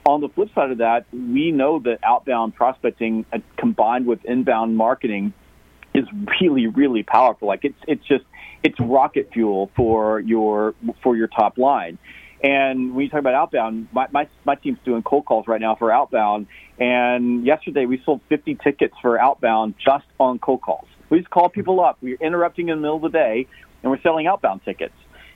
On 0.06 0.20
the 0.20 0.30
flip 0.30 0.50
side 0.56 0.72
of 0.72 0.80
that, 0.80 1.06
we 1.14 1.52
know 1.52 1.80
that 1.80 2.00
outbound 2.04 2.56
prospecting 2.56 3.26
uh, 3.32 3.38
combined 3.58 4.08
with 4.08 4.26
inbound 4.26 4.76
marketing 4.76 5.34
is 5.94 6.06
really, 6.42 6.68
really 6.68 7.04
powerful. 7.04 7.48
Like 7.48 7.64
it's 7.64 7.78
it's 7.88 8.06
just 8.06 8.26
it's 8.64 8.80
rocket 8.80 9.30
fuel 9.32 9.72
for 9.76 10.20
your 10.20 10.74
for 11.04 11.16
your 11.16 11.28
top 11.28 11.58
line. 11.58 11.98
And 12.46 12.94
when 12.94 13.06
you 13.06 13.10
talk 13.10 13.22
about 13.22 13.34
outbound, 13.34 13.88
my, 13.92 14.06
my, 14.12 14.28
my 14.46 14.54
team's 14.54 14.78
doing 14.86 15.02
cold 15.02 15.26
calls 15.26 15.48
right 15.48 15.60
now 15.60 15.74
for 15.74 15.92
outbound. 15.92 16.46
And 16.78 17.44
yesterday 17.44 17.88
we 17.88 18.00
sold 18.06 18.22
50 18.30 18.60
tickets 18.64 18.94
for 19.02 19.20
outbound 19.20 19.74
just 19.84 20.06
on 20.20 20.38
cold 20.38 20.62
calls. 20.62 20.86
We 21.10 21.18
just 21.18 21.32
call 21.32 21.50
people 21.50 21.84
up. 21.84 21.98
We're 22.02 22.20
interrupting 22.22 22.70
in 22.70 22.78
the 22.78 22.82
middle 22.84 22.98
of 22.98 23.02
the 23.02 23.10
day 23.10 23.48
and 23.82 23.92
we're 23.92 24.02
selling 24.02 24.28
outbound 24.28 24.62
tickets. 24.64 24.94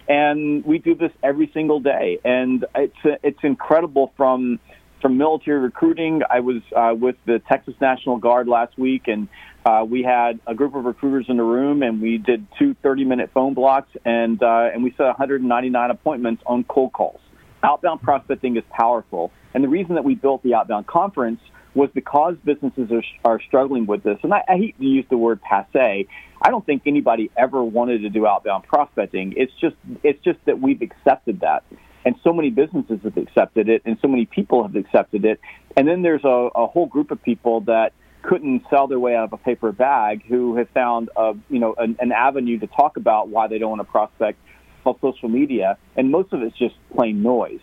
And 0.08 0.64
we 0.64 0.78
do 0.78 0.94
this 0.94 1.12
every 1.24 1.50
single 1.52 1.80
day. 1.80 2.20
And 2.24 2.66
it's, 2.76 3.20
it's 3.24 3.40
incredible 3.42 4.14
from, 4.16 4.60
from 5.02 5.18
military 5.18 5.60
recruiting. 5.60 6.22
I 6.30 6.40
was 6.40 6.62
uh, 6.76 6.94
with 6.96 7.16
the 7.26 7.40
Texas 7.40 7.76
National 7.80 8.18
Guard 8.18 8.48
last 8.48 8.78
week 8.78 9.04
and 9.08 9.28
uh, 9.66 9.84
we 9.84 10.04
had 10.04 10.40
a 10.48 10.56
group 10.56 10.74
of 10.74 10.86
recruiters 10.86 11.26
in 11.28 11.38
the 11.38 11.44
room, 11.44 11.84
and 11.84 12.02
we 12.02 12.18
did 12.18 12.48
two 12.58 12.76
30-minute 12.84 13.32
phone 13.34 13.54
blocks, 13.54 13.90
and 14.06 14.42
uh, 14.42 14.70
and 14.74 14.84
we 14.84 14.92
set 14.92 15.04
199 15.04 15.92
appointments 15.92 16.42
on 16.46 16.64
cold 16.64 16.94
calls. 16.94 17.20
Outbound 17.62 18.02
prospecting 18.02 18.56
is 18.56 18.64
powerful, 18.70 19.32
and 19.54 19.64
the 19.64 19.68
reason 19.68 19.96
that 19.96 20.06
we 20.06 20.16
built 20.16 20.44
the 20.44 20.54
Outbound 20.54 20.88
Conference 20.88 21.42
was 21.76 21.90
because 21.94 22.36
businesses 22.44 22.90
are, 22.92 23.04
are 23.24 23.42
struggling 23.42 23.86
with 23.86 24.02
this. 24.02 24.18
And 24.24 24.34
I, 24.34 24.44
I 24.48 24.58
hate 24.58 24.78
to 24.80 24.86
use 24.86 25.06
the 25.10 25.18
word 25.18 25.40
passe. 25.42 26.08
I 26.42 26.50
don't 26.50 26.66
think 26.66 26.84
anybody 26.88 27.30
ever 27.38 27.64
wanted 27.64 28.00
to 28.00 28.10
do 28.10 28.26
outbound 28.26 28.64
prospecting. 28.64 29.34
It's 29.36 29.54
just 29.60 29.76
it's 30.04 30.24
just 30.24 30.40
that 30.46 30.62
we've 30.62 30.82
accepted 30.82 31.42
that 31.42 31.64
and 32.06 32.16
so 32.24 32.34
many 32.34 32.50
businesses 32.50 33.00
have 33.04 33.18
accepted 33.18 33.70
it 33.70 33.82
and 33.86 33.98
so 34.02 34.08
many 34.08 34.26
people 34.26 34.64
have 34.64 34.76
accepted 34.76 35.26
it 35.26 35.40
and 35.78 35.88
then 35.88 36.02
there's 36.02 36.24
a, 36.24 36.50
a 36.56 36.68
whole 36.68 36.86
group 36.86 37.12
of 37.12 37.22
people 37.22 37.62
that 37.62 37.94
couldn't 38.22 38.64
sell 38.70 38.88
their 38.88 39.00
way 39.00 39.16
out 39.16 39.24
of 39.26 39.34
a 39.34 39.38
paper 39.38 39.72
bag 39.72 40.26
who 40.28 40.56
have 40.58 40.70
found 40.70 41.10
a, 41.16 41.34
you 41.50 41.60
know 41.60 41.74
an, 41.78 41.96
an 42.00 42.12
avenue 42.12 42.60
to 42.60 42.68
talk 42.68 42.98
about 42.98 43.30
why 43.30 43.48
they 43.48 43.58
don't 43.58 43.70
want 43.70 43.80
to 43.80 43.90
prospect 43.90 44.38
on 44.86 44.96
social 45.02 45.30
media, 45.30 45.78
and 45.96 46.12
most 46.12 46.34
of 46.34 46.42
it's 46.42 46.58
just 46.58 46.76
plain 46.96 47.22
noise. 47.22 47.60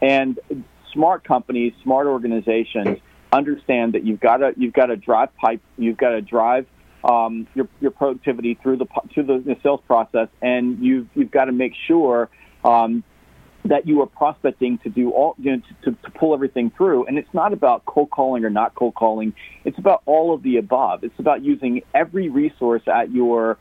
And 0.00 0.38
smart 0.92 1.24
companies, 1.24 1.72
smart 1.82 2.06
organizations 2.06 2.98
understand 3.32 3.94
that 3.94 4.04
you've 4.04 4.20
got 4.20 4.38
to 4.38 4.52
you've 4.56 4.74
got 4.74 4.86
to 4.86 4.96
drive 4.96 5.34
pipe, 5.36 5.62
you've 5.76 5.96
got 5.96 6.10
to 6.10 6.20
drive 6.20 6.66
um, 7.02 7.46
your 7.54 7.68
your 7.80 7.90
productivity 7.90 8.58
through 8.62 8.78
the 8.78 8.86
through 9.12 9.24
the, 9.24 9.56
sales 9.62 9.80
process, 9.86 10.28
and 10.42 10.78
you've 10.80 11.08
you've 11.14 11.30
got 11.30 11.46
to 11.46 11.52
make 11.52 11.72
sure 11.86 12.28
um, 12.64 13.02
that 13.64 13.86
you 13.86 14.02
are 14.02 14.06
prospecting 14.06 14.78
to 14.78 14.90
do 14.90 15.10
all 15.10 15.34
you 15.38 15.52
know, 15.52 15.62
to, 15.84 15.90
to, 15.90 16.02
to, 16.02 16.10
pull 16.10 16.34
everything 16.34 16.70
through. 16.76 17.06
And 17.06 17.18
it's 17.18 17.32
not 17.32 17.52
about 17.52 17.84
cold 17.86 18.10
calling 18.10 18.44
or 18.44 18.50
not 18.50 18.74
cold 18.74 18.94
calling. 18.94 19.32
It's 19.64 19.78
about 19.78 20.02
all 20.04 20.34
of 20.34 20.42
the 20.42 20.58
above. 20.58 21.02
It's 21.02 21.18
about 21.18 21.42
using 21.42 21.82
every 21.94 22.28
resource 22.28 22.82
at 22.86 23.10
your 23.10 23.58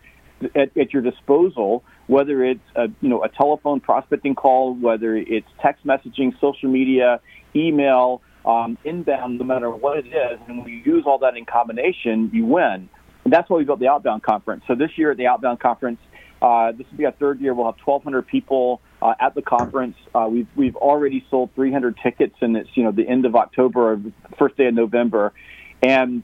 at, 0.56 0.76
at 0.78 0.92
your 0.92 1.02
disposal 1.02 1.84
whether 2.08 2.44
it's 2.44 2.60
a 2.76 2.88
you 3.00 3.08
know 3.08 3.24
a 3.24 3.30
telephone 3.30 3.80
prospecting 3.80 4.36
call 4.36 4.74
whether 4.76 5.16
it's 5.16 5.48
text 5.62 5.86
messaging 5.88 6.38
social 6.42 6.70
media 6.70 7.22
email 7.56 8.22
um, 8.46 8.78
inbound 8.84 9.40
no 9.40 9.46
matter 9.46 9.70
what 9.70 9.98
it 10.00 10.08
is. 10.08 10.40
And 10.50 10.60
when 10.60 10.68
you 10.68 10.82
use 10.84 11.06
all 11.08 11.20
that 11.20 11.38
in 11.38 11.46
combination 11.46 12.30
you 12.34 12.46
win. 12.46 12.90
And 13.24 13.32
that's 13.32 13.50
why 13.50 13.58
we 13.58 13.64
built 13.64 13.80
the 13.80 13.88
outbound 13.88 14.24
conference. 14.24 14.64
So 14.68 14.76
this 14.76 14.98
year 14.98 15.12
at 15.12 15.18
the 15.18 15.28
outbound 15.28 15.62
conference 15.62 16.00
uh, 16.44 16.74
this 16.74 16.86
will 16.92 16.98
be 16.98 17.06
our 17.06 17.14
third 17.14 17.40
year. 17.40 17.54
We'll 17.54 17.68
have 17.68 17.78
1,200 17.86 18.28
people 18.28 18.82
uh, 19.04 19.14
at 19.20 19.36
the 19.36 19.42
conference. 19.42 19.98
Uh, 20.16 20.28
we've 20.32 20.48
we've 20.56 20.78
already 20.78 21.26
sold 21.30 21.50
300 21.56 21.98
tickets, 22.02 22.36
and 22.40 22.56
it's 22.56 22.70
you 22.76 22.84
know 22.84 22.92
the 22.92 23.08
end 23.08 23.26
of 23.26 23.36
October 23.36 23.94
or 23.94 24.02
first 24.40 24.56
day 24.56 24.68
of 24.68 24.74
November, 24.74 25.34
and 25.82 26.24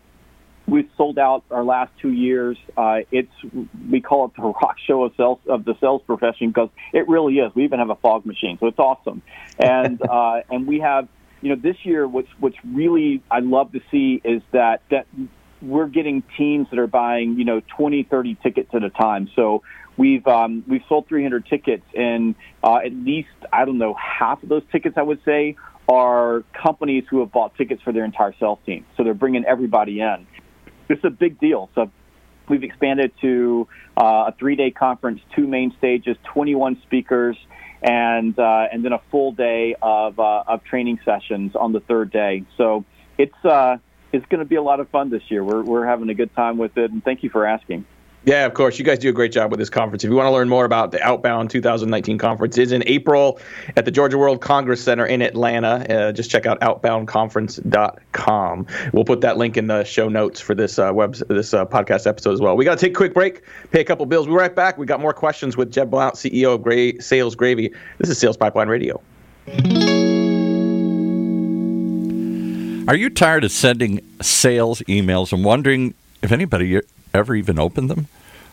we've 0.65 0.89
sold 0.95 1.19
out 1.19 1.43
our 1.51 1.63
last 1.63 1.91
two 2.01 2.12
years. 2.12 2.57
Uh, 2.77 3.00
it's 3.12 3.31
we 3.91 4.00
call 4.00 4.27
it 4.27 4.31
the 4.38 4.43
rock 4.43 4.77
show 4.88 5.03
of 5.03 5.13
sales 5.17 5.39
of 5.48 5.65
the 5.65 5.75
sales 5.81 6.01
profession 6.05 6.48
because 6.48 6.69
it 6.93 7.09
really 7.09 7.36
is. 7.39 7.53
We 7.53 7.65
even 7.65 7.79
have 7.79 7.89
a 7.89 7.98
fog 7.98 8.25
machine, 8.25 8.57
so 8.62 8.67
it's 8.67 8.79
awesome, 8.79 9.21
and 9.59 10.01
uh, 10.09 10.41
and 10.50 10.65
we 10.65 10.79
have 10.79 11.09
you 11.41 11.50
know 11.50 11.62
this 11.62 11.75
year 11.83 12.07
what's 12.07 12.29
what's 12.39 12.57
really 12.63 13.21
I 13.29 13.39
love 13.39 13.74
to 13.74 13.81
see 13.91 14.21
is 14.24 14.41
that 14.53 14.83
that 14.89 15.05
we're 15.61 15.87
getting 15.87 16.23
teams 16.37 16.67
that 16.69 16.79
are 16.79 16.87
buying 16.87 17.37
you 17.37 17.45
know 17.45 17.61
20 17.77 18.03
30 18.03 18.35
tickets 18.43 18.69
at 18.73 18.83
a 18.83 18.89
time 18.89 19.29
so 19.35 19.61
We've 19.99 20.25
um, 20.27 20.63
we've 20.65 20.81
sold 20.87 21.09
300 21.09 21.45
tickets, 21.47 21.83
and 21.93 22.33
uh, 22.63 22.77
at 22.77 22.93
least 22.93 23.27
I 23.51 23.65
don't 23.65 23.79
know 23.79 23.93
half 23.95 24.41
of 24.41 24.47
those 24.47 24.63
tickets 24.71 24.95
I 24.97 25.01
would 25.01 25.19
say 25.25 25.57
are 25.89 26.45
companies 26.53 27.03
who 27.09 27.19
have 27.19 27.33
bought 27.33 27.53
tickets 27.55 27.81
for 27.81 27.91
their 27.91 28.05
entire 28.05 28.33
sales 28.39 28.59
team. 28.65 28.85
So 28.95 29.03
they're 29.03 29.13
bringing 29.13 29.43
everybody 29.43 29.99
in. 29.99 30.25
It's 30.87 31.03
a 31.03 31.09
big 31.09 31.37
deal. 31.37 31.69
So 31.75 31.91
we've 32.47 32.63
expanded 32.63 33.11
to 33.19 33.67
uh, 33.97 34.29
a 34.29 34.35
three-day 34.39 34.71
conference, 34.71 35.19
two 35.35 35.47
main 35.47 35.75
stages, 35.77 36.15
21 36.33 36.81
speakers, 36.83 37.35
and 37.81 38.39
uh, 38.39 38.67
and 38.71 38.85
then 38.85 38.93
a 38.93 39.01
full 39.11 39.33
day 39.33 39.75
of 39.81 40.17
uh, 40.17 40.43
of 40.47 40.63
training 40.63 41.01
sessions 41.03 41.57
on 41.57 41.73
the 41.73 41.81
third 41.81 42.09
day. 42.09 42.45
So 42.55 42.85
it's 43.17 43.35
uh, 43.43 43.79
it's 44.11 44.25
going 44.27 44.39
to 44.39 44.45
be 44.45 44.55
a 44.55 44.61
lot 44.61 44.79
of 44.79 44.89
fun 44.89 45.09
this 45.09 45.23
year. 45.29 45.43
We're 45.43 45.63
we're 45.63 45.85
having 45.85 46.09
a 46.09 46.13
good 46.13 46.33
time 46.35 46.57
with 46.57 46.77
it, 46.77 46.91
and 46.91 47.03
thank 47.03 47.23
you 47.23 47.29
for 47.29 47.45
asking. 47.45 47.85
Yeah, 48.25 48.45
of 48.45 48.53
course. 48.53 48.77
You 48.77 48.83
guys 48.83 48.99
do 48.99 49.07
a 49.09 49.13
great 49.13 49.31
job 49.31 49.49
with 49.49 49.59
this 49.59 49.69
conference. 49.69 50.03
If 50.03 50.09
you 50.09 50.15
want 50.15 50.27
to 50.27 50.31
learn 50.31 50.49
more 50.49 50.65
about 50.65 50.91
the 50.91 51.01
Outbound 51.01 51.49
2019 51.49 52.17
conference, 52.17 52.57
it's 52.57 52.73
in 52.73 52.83
April 52.85 53.39
at 53.77 53.85
the 53.85 53.91
Georgia 53.91 54.17
World 54.17 54.41
Congress 54.41 54.83
Center 54.83 55.05
in 55.05 55.21
Atlanta. 55.21 55.85
Uh, 55.89 56.11
just 56.11 56.29
check 56.29 56.45
out 56.45 56.59
outboundconference.com. 56.59 58.67
We'll 58.91 59.05
put 59.05 59.21
that 59.21 59.37
link 59.37 59.55
in 59.55 59.67
the 59.67 59.85
show 59.85 60.09
notes 60.09 60.41
for 60.41 60.53
this 60.53 60.77
uh, 60.77 60.91
web 60.93 61.15
this 61.29 61.53
uh, 61.53 61.65
podcast 61.65 62.07
episode 62.07 62.33
as 62.33 62.41
well. 62.41 62.57
We 62.57 62.65
got 62.65 62.77
to 62.77 62.85
take 62.85 62.93
a 62.93 62.97
quick 62.97 63.13
break, 63.13 63.43
pay 63.71 63.79
a 63.79 63.85
couple 63.85 64.05
bills. 64.05 64.27
We'll 64.27 64.35
be 64.35 64.41
right 64.41 64.55
back. 64.55 64.77
We 64.77 64.85
got 64.85 64.99
more 64.99 65.13
questions 65.13 65.55
with 65.55 65.71
Jeb 65.71 65.89
Blount, 65.89 66.15
CEO 66.15 66.55
of 66.55 66.61
Gray 66.61 66.99
Sales 66.99 67.35
Gravy. 67.35 67.73
This 67.99 68.09
is 68.09 68.17
Sales 68.17 68.35
Pipeline 68.35 68.67
Radio. 68.67 69.01
Are 72.89 72.96
you 72.96 73.12
tired 73.12 73.43
of 73.43 73.51
sending 73.51 74.01
sales 74.19 74.81
emails 74.88 75.31
and 75.31 75.46
wondering 75.46 75.93
if 76.24 76.31
anybody 76.31 76.81
ever 77.13 77.36
even 77.36 77.60
opened 77.60 77.88
them? 77.88 78.08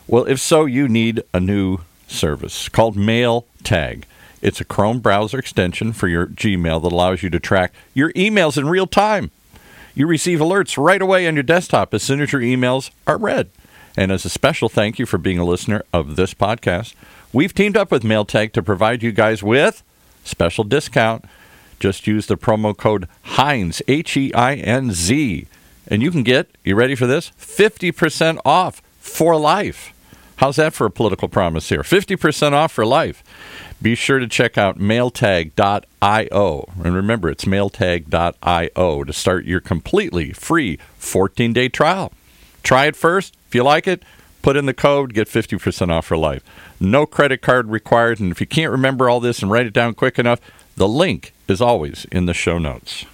Well, 0.05 0.25
if 0.25 0.39
so, 0.39 0.65
you 0.65 0.87
need 0.87 1.23
a 1.33 1.39
new 1.39 1.79
service 2.07 2.69
called 2.69 2.95
Mail 2.95 3.47
Tag. 3.63 4.05
It's 4.43 4.61
a 4.61 4.63
Chrome 4.63 4.99
browser 4.99 5.39
extension 5.39 5.91
for 5.91 6.07
your 6.07 6.27
Gmail 6.27 6.83
that 6.83 6.91
allows 6.91 7.23
you 7.23 7.31
to 7.31 7.39
track 7.39 7.73
your 7.95 8.13
emails 8.13 8.59
in 8.59 8.69
real 8.69 8.85
time. 8.85 9.31
You 9.95 10.05
receive 10.05 10.37
alerts 10.37 10.77
right 10.77 11.01
away 11.01 11.27
on 11.27 11.33
your 11.33 11.41
desktop 11.41 11.95
as 11.95 12.03
soon 12.03 12.21
as 12.21 12.31
your 12.31 12.41
emails 12.43 12.91
are 13.07 13.17
read. 13.17 13.49
And 13.97 14.11
as 14.11 14.23
a 14.23 14.29
special 14.29 14.69
thank 14.69 14.99
you 14.99 15.07
for 15.07 15.17
being 15.17 15.39
a 15.39 15.45
listener 15.45 15.81
of 15.91 16.15
this 16.15 16.35
podcast, 16.35 16.93
we've 17.33 17.55
teamed 17.55 17.75
up 17.75 17.89
with 17.89 18.03
MailTag 18.03 18.51
to 18.51 18.61
provide 18.61 19.01
you 19.01 19.11
guys 19.11 19.41
with 19.41 19.81
special 20.23 20.63
discount. 20.63 21.25
Just 21.79 22.07
use 22.07 22.25
the 22.25 22.37
promo 22.37 22.75
code 22.75 23.07
HEINZ, 23.25 23.81
H 23.87 24.17
E 24.17 24.33
I 24.33 24.55
N 24.55 24.91
Z, 24.91 25.47
and 25.87 26.01
you 26.01 26.11
can 26.11 26.23
get, 26.23 26.49
you 26.63 26.75
ready 26.75 26.95
for 26.95 27.07
this? 27.07 27.31
50% 27.39 28.39
off 28.43 28.81
for 28.99 29.35
life. 29.37 29.93
How's 30.37 30.57
that 30.57 30.73
for 30.73 30.85
a 30.85 30.91
political 30.91 31.27
promise 31.27 31.69
here? 31.69 31.81
50% 31.81 32.51
off 32.51 32.71
for 32.71 32.85
life. 32.85 33.23
be 33.81 33.95
sure 33.95 34.19
to 34.19 34.27
check 34.27 34.57
out 34.57 34.79
mailtag.io. 34.79 36.69
And 36.83 36.95
remember, 36.95 37.29
it's 37.29 37.47
mailtag.io 37.47 39.03
to 39.03 39.13
start 39.13 39.45
your 39.45 39.59
completely 39.59 40.33
free 40.33 40.77
14 40.97 41.53
day 41.53 41.69
trial. 41.69 42.11
Try 42.61 42.85
it 42.85 42.95
first. 42.95 43.35
If 43.47 43.55
you 43.55 43.63
like 43.63 43.87
it, 43.87 44.03
put 44.43 44.57
in 44.57 44.67
the 44.67 44.73
code, 44.73 45.13
get 45.13 45.27
50% 45.27 45.89
off 45.89 46.05
for 46.05 46.17
life. 46.17 46.43
No 46.79 47.05
credit 47.05 47.41
card 47.41 47.69
required. 47.69 48.19
And 48.19 48.31
if 48.31 48.39
you 48.39 48.47
can't 48.47 48.71
remember 48.71 49.09
all 49.09 49.19
this 49.19 49.41
and 49.41 49.49
write 49.49 49.65
it 49.65 49.73
down 49.73 49.95
quick 49.95 50.19
enough, 50.19 50.39
the 50.77 50.87
link 50.87 51.33
is 51.47 51.59
always 51.59 52.05
in 52.11 52.27
the 52.27 52.35
show 52.35 52.59
notes. 52.59 53.05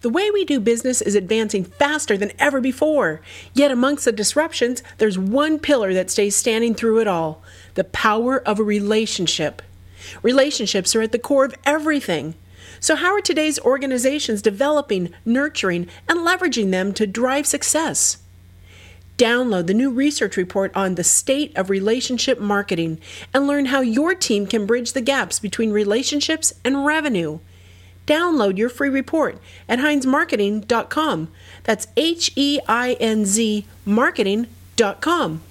The 0.00 0.08
way 0.08 0.30
we 0.30 0.46
do 0.46 0.58
business 0.58 1.02
is 1.02 1.14
advancing 1.14 1.64
faster 1.64 2.16
than 2.16 2.32
ever 2.38 2.62
before. 2.62 3.20
Yet, 3.52 3.70
amongst 3.70 4.06
the 4.06 4.12
disruptions, 4.12 4.82
there's 4.96 5.18
one 5.18 5.58
pillar 5.58 5.92
that 5.92 6.10
stays 6.10 6.34
standing 6.34 6.74
through 6.74 7.00
it 7.00 7.06
all 7.06 7.42
the 7.74 7.84
power 7.84 8.38
of 8.48 8.58
a 8.58 8.64
relationship. 8.64 9.60
Relationships 10.22 10.96
are 10.96 11.02
at 11.02 11.12
the 11.12 11.18
core 11.18 11.44
of 11.44 11.54
everything. 11.64 12.34
So, 12.80 12.96
how 12.96 13.12
are 13.12 13.20
today's 13.20 13.60
organizations 13.60 14.40
developing, 14.40 15.12
nurturing, 15.26 15.88
and 16.08 16.20
leveraging 16.20 16.70
them 16.70 16.94
to 16.94 17.06
drive 17.06 17.46
success? 17.46 18.16
Download 19.20 19.66
the 19.66 19.74
new 19.74 19.90
research 19.90 20.38
report 20.38 20.74
on 20.74 20.94
the 20.94 21.04
state 21.04 21.54
of 21.54 21.68
relationship 21.68 22.40
marketing 22.40 22.98
and 23.34 23.46
learn 23.46 23.66
how 23.66 23.82
your 23.82 24.14
team 24.14 24.46
can 24.46 24.64
bridge 24.64 24.94
the 24.94 25.02
gaps 25.02 25.38
between 25.38 25.72
relationships 25.72 26.54
and 26.64 26.86
revenue. 26.86 27.38
Download 28.06 28.56
your 28.56 28.70
free 28.70 28.88
report 28.88 29.38
at 29.68 29.78
heinzmarketing.com. 29.78 31.28
That's 31.64 31.86
H 31.98 32.32
E 32.34 32.60
I 32.66 32.94
N 32.94 33.26
Z 33.26 33.66
marketing.com. 33.84 35.42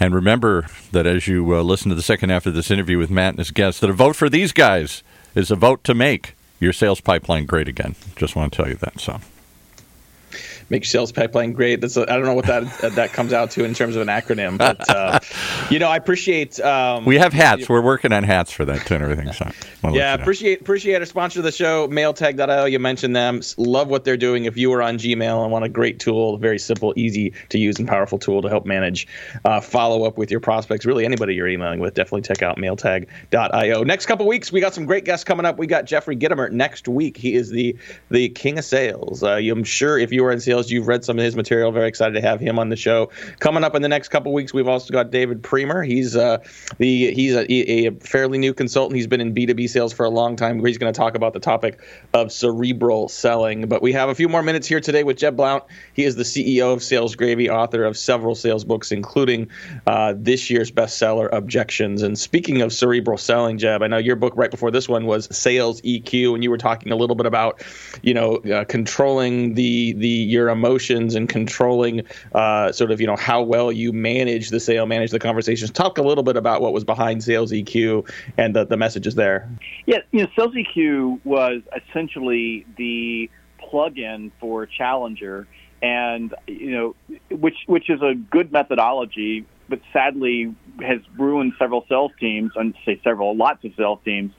And 0.00 0.12
remember 0.12 0.66
that 0.90 1.06
as 1.06 1.28
you 1.28 1.54
uh, 1.54 1.62
listen 1.62 1.90
to 1.90 1.94
the 1.94 2.02
second 2.02 2.30
half 2.30 2.44
of 2.44 2.54
this 2.54 2.72
interview 2.72 2.98
with 2.98 3.08
Matt 3.08 3.34
and 3.34 3.38
his 3.38 3.52
guests, 3.52 3.80
that 3.82 3.90
a 3.90 3.92
vote 3.92 4.16
for 4.16 4.28
these 4.28 4.50
guys 4.50 5.04
is 5.36 5.52
a 5.52 5.56
vote 5.56 5.84
to 5.84 5.94
make 5.94 6.34
your 6.58 6.72
sales 6.72 7.00
pipeline 7.00 7.46
great 7.46 7.68
again. 7.68 7.94
Just 8.16 8.34
want 8.34 8.52
to 8.52 8.56
tell 8.56 8.68
you 8.68 8.74
that. 8.74 8.98
So 8.98 9.20
make 10.70 10.82
your 10.82 10.88
sales 10.88 11.12
pipeline 11.12 11.52
great. 11.52 11.80
That's 11.80 11.96
I 11.96 12.04
don't 12.04 12.24
know 12.24 12.34
what 12.34 12.46
that 12.46 12.94
that 12.94 13.12
comes 13.12 13.32
out 13.32 13.50
to 13.52 13.64
in 13.64 13.74
terms 13.74 13.96
of 13.96 14.02
an 14.02 14.08
acronym, 14.08 14.58
but 14.58 14.88
uh, 14.88 15.18
you 15.70 15.78
know 15.78 15.88
I 15.88 15.96
appreciate. 15.96 16.60
Um, 16.60 17.04
we 17.04 17.16
have 17.18 17.32
hats. 17.32 17.68
We're 17.68 17.82
working 17.82 18.12
on 18.12 18.24
hats 18.24 18.52
for 18.52 18.64
that 18.64 18.86
too 18.86 18.94
and 18.94 19.02
everything. 19.02 19.32
So 19.32 19.50
yeah, 19.84 19.90
you 19.90 19.98
know. 19.98 20.14
appreciate 20.22 20.60
appreciate 20.60 20.96
our 20.96 21.06
sponsor 21.06 21.40
of 21.40 21.44
the 21.44 21.52
show, 21.52 21.88
Mailtag.io. 21.88 22.64
You 22.66 22.78
mentioned 22.78 23.16
them. 23.16 23.40
Love 23.56 23.88
what 23.88 24.04
they're 24.04 24.16
doing. 24.16 24.44
If 24.44 24.56
you 24.56 24.72
are 24.72 24.82
on 24.82 24.98
Gmail 24.98 25.42
and 25.42 25.52
want 25.52 25.64
a 25.64 25.68
great 25.68 26.00
tool, 26.00 26.34
a 26.34 26.38
very 26.38 26.58
simple, 26.58 26.92
easy 26.96 27.32
to 27.48 27.58
use, 27.58 27.78
and 27.78 27.88
powerful 27.88 28.18
tool 28.18 28.42
to 28.42 28.48
help 28.48 28.66
manage 28.66 29.06
uh, 29.44 29.60
follow 29.60 30.04
up 30.04 30.18
with 30.18 30.30
your 30.30 30.40
prospects. 30.40 30.84
Really, 30.84 31.04
anybody 31.04 31.34
you're 31.34 31.48
emailing 31.48 31.80
with, 31.80 31.94
definitely 31.94 32.22
check 32.22 32.42
out 32.42 32.58
Mailtag.io. 32.58 33.82
Next 33.84 34.06
couple 34.06 34.26
weeks, 34.26 34.52
we 34.52 34.60
got 34.60 34.74
some 34.74 34.86
great 34.86 35.04
guests 35.04 35.24
coming 35.24 35.46
up. 35.46 35.58
We 35.58 35.66
got 35.66 35.84
Jeffrey 35.84 36.16
Gitomer 36.16 36.50
next 36.50 36.88
week. 36.88 37.16
He 37.16 37.34
is 37.34 37.50
the 37.50 37.76
the 38.10 38.28
king 38.30 38.58
of 38.58 38.64
sales. 38.64 39.22
Uh, 39.22 39.36
I'm 39.36 39.64
sure 39.64 39.98
if 39.98 40.12
you 40.12 40.24
are 40.24 40.32
in 40.32 40.40
sales 40.40 40.57
You've 40.66 40.88
read 40.88 41.04
some 41.04 41.18
of 41.18 41.24
his 41.24 41.36
material. 41.36 41.70
Very 41.72 41.88
excited 41.88 42.14
to 42.14 42.20
have 42.20 42.40
him 42.40 42.58
on 42.58 42.68
the 42.68 42.76
show. 42.76 43.10
Coming 43.38 43.64
up 43.64 43.74
in 43.74 43.82
the 43.82 43.88
next 43.88 44.08
couple 44.08 44.32
weeks, 44.32 44.52
we've 44.52 44.68
also 44.68 44.92
got 44.92 45.10
David 45.10 45.42
Priemer. 45.42 45.86
He's 45.86 46.16
uh, 46.16 46.38
the 46.78 47.12
he's 47.14 47.34
a, 47.34 47.52
a, 47.52 47.90
fairly 48.00 48.38
new 48.38 48.52
consultant. 48.52 48.96
He's 48.96 49.06
been 49.06 49.20
in 49.20 49.34
B2B 49.34 49.68
sales 49.68 49.92
for 49.92 50.04
a 50.04 50.10
long 50.10 50.36
time. 50.36 50.64
He's 50.64 50.78
going 50.78 50.92
to 50.92 50.96
talk 50.96 51.14
about 51.14 51.32
the 51.32 51.40
topic 51.40 51.80
of 52.12 52.32
cerebral 52.32 53.08
selling. 53.08 53.68
But 53.68 53.82
we 53.82 53.92
have 53.92 54.08
a 54.08 54.14
few 54.14 54.28
more 54.28 54.42
minutes 54.42 54.66
here 54.66 54.80
today 54.80 55.04
with 55.04 55.16
Jeb 55.18 55.36
Blount. 55.36 55.64
He 55.94 56.04
is 56.04 56.16
the 56.16 56.24
CEO 56.24 56.72
of 56.72 56.82
Sales 56.82 57.14
Gravy, 57.14 57.48
author 57.48 57.84
of 57.84 57.96
several 57.96 58.34
sales 58.34 58.64
books, 58.64 58.92
including 58.92 59.48
uh, 59.86 60.14
this 60.16 60.50
year's 60.50 60.70
bestseller, 60.70 61.28
Objections. 61.32 62.02
And 62.02 62.18
speaking 62.18 62.62
of 62.62 62.72
cerebral 62.72 63.18
selling, 63.18 63.58
Jeb, 63.58 63.82
I 63.82 63.86
know 63.86 63.98
your 63.98 64.16
book 64.16 64.34
right 64.36 64.50
before 64.50 64.70
this 64.70 64.88
one 64.88 65.06
was 65.06 65.28
Sales 65.36 65.80
EQ, 65.82 66.34
and 66.34 66.42
you 66.42 66.50
were 66.50 66.58
talking 66.58 66.92
a 66.92 66.96
little 66.96 67.16
bit 67.16 67.26
about, 67.26 67.62
you 68.02 68.14
know, 68.14 68.36
uh, 68.36 68.64
controlling 68.64 69.54
the 69.54 69.92
the 69.92 70.08
your 70.08 70.47
emotions 70.48 71.14
and 71.14 71.28
controlling 71.28 72.02
uh, 72.34 72.72
sort 72.72 72.90
of 72.90 73.00
you 73.00 73.06
know 73.06 73.16
how 73.16 73.42
well 73.42 73.72
you 73.72 73.92
manage 73.92 74.50
the 74.50 74.60
sale, 74.60 74.86
manage 74.86 75.10
the 75.10 75.18
conversations. 75.18 75.70
Talk 75.70 75.98
a 75.98 76.02
little 76.02 76.24
bit 76.24 76.36
about 76.36 76.60
what 76.60 76.72
was 76.72 76.84
behind 76.84 77.22
Sales 77.22 77.52
EQ 77.52 78.08
and 78.36 78.54
the, 78.54 78.64
the 78.64 78.76
messages 78.76 79.14
there. 79.14 79.48
Yeah, 79.86 79.98
you 80.12 80.22
know, 80.22 80.28
Sales 80.36 80.54
EQ 80.54 81.20
was 81.24 81.62
essentially 81.76 82.66
the 82.76 83.30
plug-in 83.58 84.32
for 84.40 84.66
Challenger, 84.66 85.46
and 85.82 86.34
you 86.46 86.70
know, 86.70 86.94
which 87.30 87.56
which 87.66 87.90
is 87.90 88.02
a 88.02 88.14
good 88.14 88.52
methodology, 88.52 89.46
but 89.68 89.80
sadly 89.92 90.54
has 90.80 91.00
ruined 91.16 91.54
several 91.58 91.84
sales 91.88 92.12
teams, 92.20 92.52
and 92.56 92.74
say 92.84 93.00
several, 93.04 93.36
lots 93.36 93.64
of 93.64 93.72
sales 93.76 94.00
teams, 94.04 94.32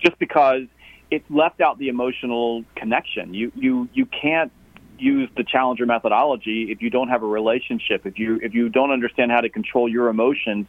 just 0.00 0.18
because 0.18 0.62
it 1.10 1.24
left 1.30 1.60
out 1.60 1.78
the 1.78 1.88
emotional 1.88 2.64
connection. 2.76 3.34
You 3.34 3.52
you 3.54 3.88
you 3.92 4.06
can't 4.06 4.52
use 5.00 5.28
the 5.36 5.44
challenger 5.44 5.86
methodology 5.86 6.68
if 6.70 6.82
you 6.82 6.90
don't 6.90 7.08
have 7.08 7.22
a 7.22 7.26
relationship 7.26 8.06
if 8.06 8.18
you 8.18 8.38
if 8.42 8.54
you 8.54 8.68
don't 8.68 8.90
understand 8.90 9.30
how 9.30 9.40
to 9.40 9.48
control 9.48 9.88
your 9.88 10.08
emotions 10.08 10.66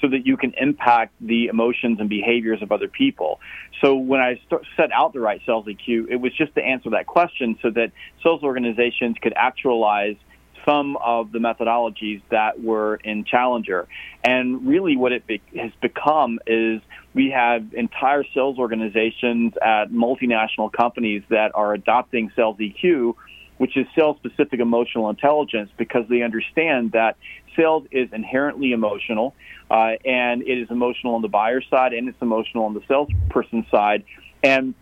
so 0.00 0.08
that 0.08 0.26
you 0.26 0.36
can 0.36 0.52
impact 0.60 1.12
the 1.20 1.46
emotions 1.46 1.98
and 2.00 2.08
behaviors 2.08 2.62
of 2.62 2.72
other 2.72 2.88
people 2.88 3.40
so 3.80 3.94
when 3.94 4.20
i 4.20 4.40
set 4.76 4.90
out 4.92 5.12
the 5.12 5.20
right 5.20 5.40
sales 5.46 5.66
eq 5.66 6.06
it 6.08 6.16
was 6.16 6.32
just 6.36 6.54
to 6.54 6.62
answer 6.62 6.90
that 6.90 7.06
question 7.06 7.58
so 7.62 7.70
that 7.70 7.92
sales 8.22 8.42
organizations 8.42 9.16
could 9.22 9.34
actualize 9.36 10.16
some 10.64 10.96
of 10.96 11.32
the 11.32 11.38
methodologies 11.38 12.22
that 12.30 12.62
were 12.62 12.96
in 12.96 13.24
Challenger. 13.24 13.86
And 14.22 14.66
really, 14.66 14.96
what 14.96 15.12
it 15.12 15.26
be- 15.26 15.42
has 15.56 15.72
become 15.80 16.38
is 16.46 16.80
we 17.12 17.30
have 17.30 17.74
entire 17.74 18.24
sales 18.34 18.58
organizations 18.58 19.54
at 19.62 19.90
multinational 19.90 20.72
companies 20.72 21.22
that 21.28 21.52
are 21.54 21.74
adopting 21.74 22.32
Sales 22.34 22.56
EQ 22.58 23.14
which 23.58 23.76
is 23.76 23.86
sales 23.94 24.16
specific 24.16 24.60
emotional 24.60 25.10
intelligence 25.10 25.70
because 25.76 26.04
they 26.08 26.22
understand 26.22 26.92
that 26.92 27.16
sales 27.56 27.84
is 27.90 28.08
inherently 28.12 28.72
emotional 28.72 29.34
uh, 29.70 29.92
and 30.04 30.42
it 30.42 30.58
is 30.58 30.70
emotional 30.70 31.14
on 31.14 31.22
the 31.22 31.28
buyer 31.28 31.62
side 31.62 31.92
and 31.92 32.08
it's 32.08 32.20
emotional 32.20 32.64
on 32.64 32.74
the 32.74 32.82
salesperson 32.88 33.66
side. 33.70 34.04
And 34.42 34.74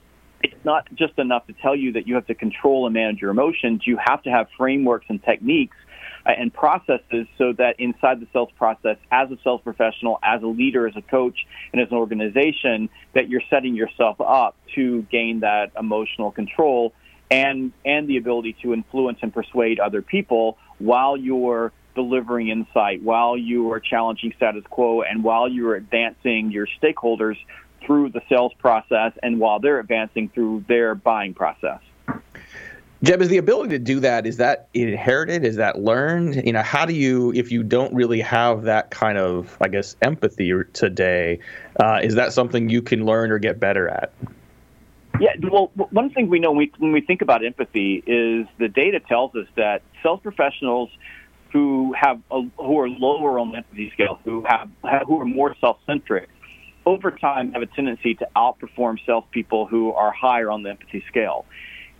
it's 0.42 0.64
not 0.64 0.88
just 0.94 1.18
enough 1.18 1.46
to 1.46 1.52
tell 1.52 1.76
you 1.76 1.92
that 1.92 2.06
you 2.06 2.14
have 2.16 2.26
to 2.26 2.34
control 2.34 2.86
and 2.86 2.94
manage 2.94 3.20
your 3.20 3.30
emotions. 3.30 3.82
You 3.86 3.98
have 4.04 4.22
to 4.24 4.30
have 4.30 4.48
frameworks 4.56 5.06
and 5.08 5.22
techniques 5.22 5.76
uh, 6.26 6.30
and 6.30 6.52
processes 6.52 7.26
so 7.38 7.52
that 7.52 7.76
inside 7.78 8.20
the 8.20 8.26
sales 8.32 8.50
process, 8.56 8.96
as 9.10 9.30
a 9.30 9.38
sales 9.44 9.60
professional, 9.62 10.18
as 10.22 10.42
a 10.42 10.46
leader, 10.46 10.86
as 10.88 10.96
a 10.96 11.02
coach, 11.02 11.46
and 11.72 11.80
as 11.80 11.88
an 11.90 11.96
organization, 11.96 12.88
that 13.14 13.28
you're 13.28 13.42
setting 13.50 13.74
yourself 13.74 14.20
up 14.20 14.56
to 14.74 15.02
gain 15.02 15.40
that 15.40 15.72
emotional 15.78 16.32
control 16.32 16.92
and 17.32 17.72
and 17.84 18.06
the 18.06 18.18
ability 18.18 18.54
to 18.62 18.74
influence 18.74 19.18
and 19.22 19.32
persuade 19.32 19.80
other 19.80 20.02
people 20.02 20.58
while 20.78 21.16
you're 21.16 21.72
delivering 21.94 22.48
insight, 22.48 23.02
while 23.02 23.36
you 23.36 23.72
are 23.72 23.80
challenging 23.80 24.32
status 24.36 24.64
quo, 24.68 25.02
and 25.02 25.24
while 25.24 25.48
you're 25.48 25.74
advancing 25.74 26.50
your 26.50 26.66
stakeholders 26.80 27.36
through 27.84 28.10
the 28.10 28.20
sales 28.28 28.52
process, 28.58 29.12
and 29.22 29.40
while 29.40 29.60
they're 29.60 29.80
advancing 29.80 30.28
through 30.28 30.64
their 30.68 30.94
buying 30.94 31.34
process. 31.34 31.80
Jeb, 33.02 33.20
is 33.20 33.28
the 33.28 33.38
ability 33.38 33.70
to 33.70 33.80
do 33.80 33.98
that 34.00 34.26
is 34.26 34.36
that 34.36 34.68
inherited? 34.74 35.44
Is 35.44 35.56
that 35.56 35.80
learned? 35.80 36.46
You 36.46 36.52
know, 36.52 36.62
how 36.62 36.86
do 36.86 36.94
you, 36.94 37.32
if 37.32 37.50
you 37.50 37.64
don't 37.64 37.92
really 37.92 38.20
have 38.20 38.62
that 38.62 38.90
kind 38.90 39.18
of, 39.18 39.56
I 39.60 39.68
guess, 39.68 39.96
empathy 40.02 40.52
today, 40.72 41.40
uh, 41.80 41.98
is 42.02 42.14
that 42.14 42.32
something 42.32 42.68
you 42.68 42.80
can 42.80 43.04
learn 43.04 43.32
or 43.32 43.38
get 43.38 43.58
better 43.58 43.88
at? 43.88 44.12
Yeah, 45.22 45.36
well, 45.52 45.70
one 45.76 46.10
thing 46.10 46.28
we 46.28 46.40
know 46.40 46.50
when 46.50 46.90
we, 46.90 47.00
think 47.00 47.22
about 47.22 47.44
empathy 47.44 48.02
is 48.04 48.48
the 48.58 48.66
data 48.66 48.98
tells 48.98 49.32
us 49.36 49.46
that 49.56 49.82
sales 50.02 50.18
professionals 50.20 50.90
who 51.52 51.94
have 51.96 52.20
a, 52.32 52.42
who 52.56 52.80
are 52.80 52.88
lower 52.88 53.38
on 53.38 53.52
the 53.52 53.58
empathy 53.58 53.92
scale, 53.92 54.18
who 54.24 54.44
have, 54.48 54.68
have 54.82 55.02
who 55.06 55.20
are 55.20 55.24
more 55.24 55.54
self-centric, 55.60 56.28
over 56.86 57.12
time 57.12 57.52
have 57.52 57.62
a 57.62 57.66
tendency 57.66 58.16
to 58.16 58.26
outperform 58.34 58.98
salespeople 59.06 59.66
who 59.66 59.92
are 59.92 60.10
higher 60.10 60.50
on 60.50 60.64
the 60.64 60.70
empathy 60.70 61.04
scale. 61.06 61.46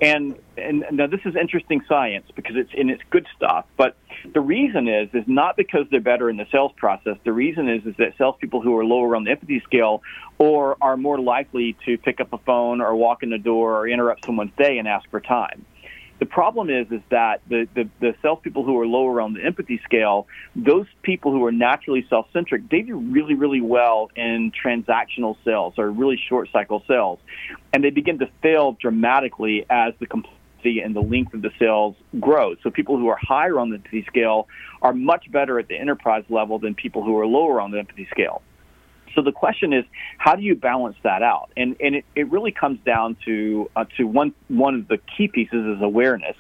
And, 0.03 0.35
and 0.57 0.85
now 0.91 1.07
this 1.07 1.21
is 1.25 1.37
interesting 1.37 1.81
science 1.89 2.27
because 2.35 2.57
it's 2.57 2.71
and 2.77 2.91
it's 2.91 3.03
good 3.11 3.25
stuff. 3.37 3.67
But 3.77 3.97
the 4.35 4.41
reason 4.41 4.89
is 4.89 5.09
is 5.15 5.23
not 5.29 5.57
because 5.57 5.87
they're 5.93 6.01
better 6.01 6.29
in 6.29 6.37
the 6.37 6.47
sales 6.51 6.73
process. 6.77 7.19
The 7.25 7.33
reason 7.33 7.69
is 7.69 7.87
is 7.87 7.95
that 7.99 8.15
salespeople 8.19 8.63
who 8.63 8.77
are 8.77 8.85
lower 8.85 9.15
on 9.15 9.23
the 9.23 9.31
empathy 9.31 9.63
scale 9.65 10.03
or 10.39 10.77
are 10.81 10.97
more 10.97 11.21
likely 11.21 11.77
to 11.87 11.99
pick 11.99 12.21
up 12.21 12.33
a 12.33 12.39
phone 12.39 12.81
or 12.81 12.97
walk 12.97 13.23
in 13.23 13.31
the 13.31 13.39
door 13.39 13.79
or 13.79 13.89
interrupt 13.89 14.27
someone's 14.27 14.51
day 14.59 14.79
and 14.79 14.89
ask 14.89 15.09
for 15.09 15.21
time. 15.21 15.65
The 16.23 16.27
problem 16.27 16.71
is, 16.71 16.87
is 16.93 17.01
that 17.11 17.41
the, 17.49 17.67
the, 17.75 17.89
the 17.99 18.15
salespeople 18.23 18.63
who 18.63 18.79
are 18.79 18.87
lower 18.87 19.21
on 19.21 19.35
the 19.35 19.45
empathy 19.45 19.81
scale, 19.83 20.29
those 20.55 20.87
people 21.03 21.33
who 21.33 21.45
are 21.45 21.51
naturally 21.51 22.07
self-centric, 22.09 22.71
they 22.71 22.83
do 22.83 22.97
really, 22.97 23.35
really 23.35 23.61
well 23.61 24.09
in 24.15 24.53
transactional 24.53 25.37
sales 25.45 25.75
or 25.79 25.91
really 25.91 26.17
short 26.29 26.49
cycle 26.53 26.85
sales. 26.87 27.19
And 27.73 27.83
they 27.83 27.91
begin 27.91 28.21
to 28.21 28.31
fail 28.41 28.77
dramatically 28.81 29.67
as 29.69 29.95
the 29.99 30.07
complexity 30.07 30.79
and 30.79 30.95
the 30.95 31.01
length 31.03 31.35
of 31.35 31.43
the 31.43 31.51
sales 31.59 31.97
grows. 32.21 32.57
So 32.63 32.71
people 32.71 32.99
who 32.99 33.09
are 33.09 33.19
higher 33.21 33.59
on 33.59 33.71
the 33.71 33.79
empathy 33.79 34.05
scale 34.07 34.47
are 34.81 34.93
much 34.93 35.29
better 35.33 35.59
at 35.59 35.67
the 35.67 35.77
enterprise 35.77 36.23
level 36.29 36.61
than 36.61 36.77
people 36.77 37.03
who 37.03 37.19
are 37.19 37.27
lower 37.27 37.61
on 37.61 37.73
the 37.73 37.81
empathy 37.81 38.07
scale. 38.13 38.43
So 39.15 39.23
the 39.23 39.33
question 39.33 39.73
is, 39.73 39.85
how 40.19 40.37
do 40.37 40.43
you 40.43 40.55
balance 40.55 40.97
that 41.03 41.23
out? 41.23 41.51
And 41.57 41.77
and 41.81 41.97
it, 41.97 42.05
it 42.15 42.31
really 42.31 42.53
comes 42.53 42.79
down 42.85 43.17
to 43.25 43.71
uh, 43.77 43.85
to 43.97 44.05
one 44.05 44.35
one 44.49 44.75
of 44.75 44.89
the 44.89 44.99
key 45.17 45.29
pieces 45.29 45.77
is 45.77 45.83
awareness. 45.83 46.37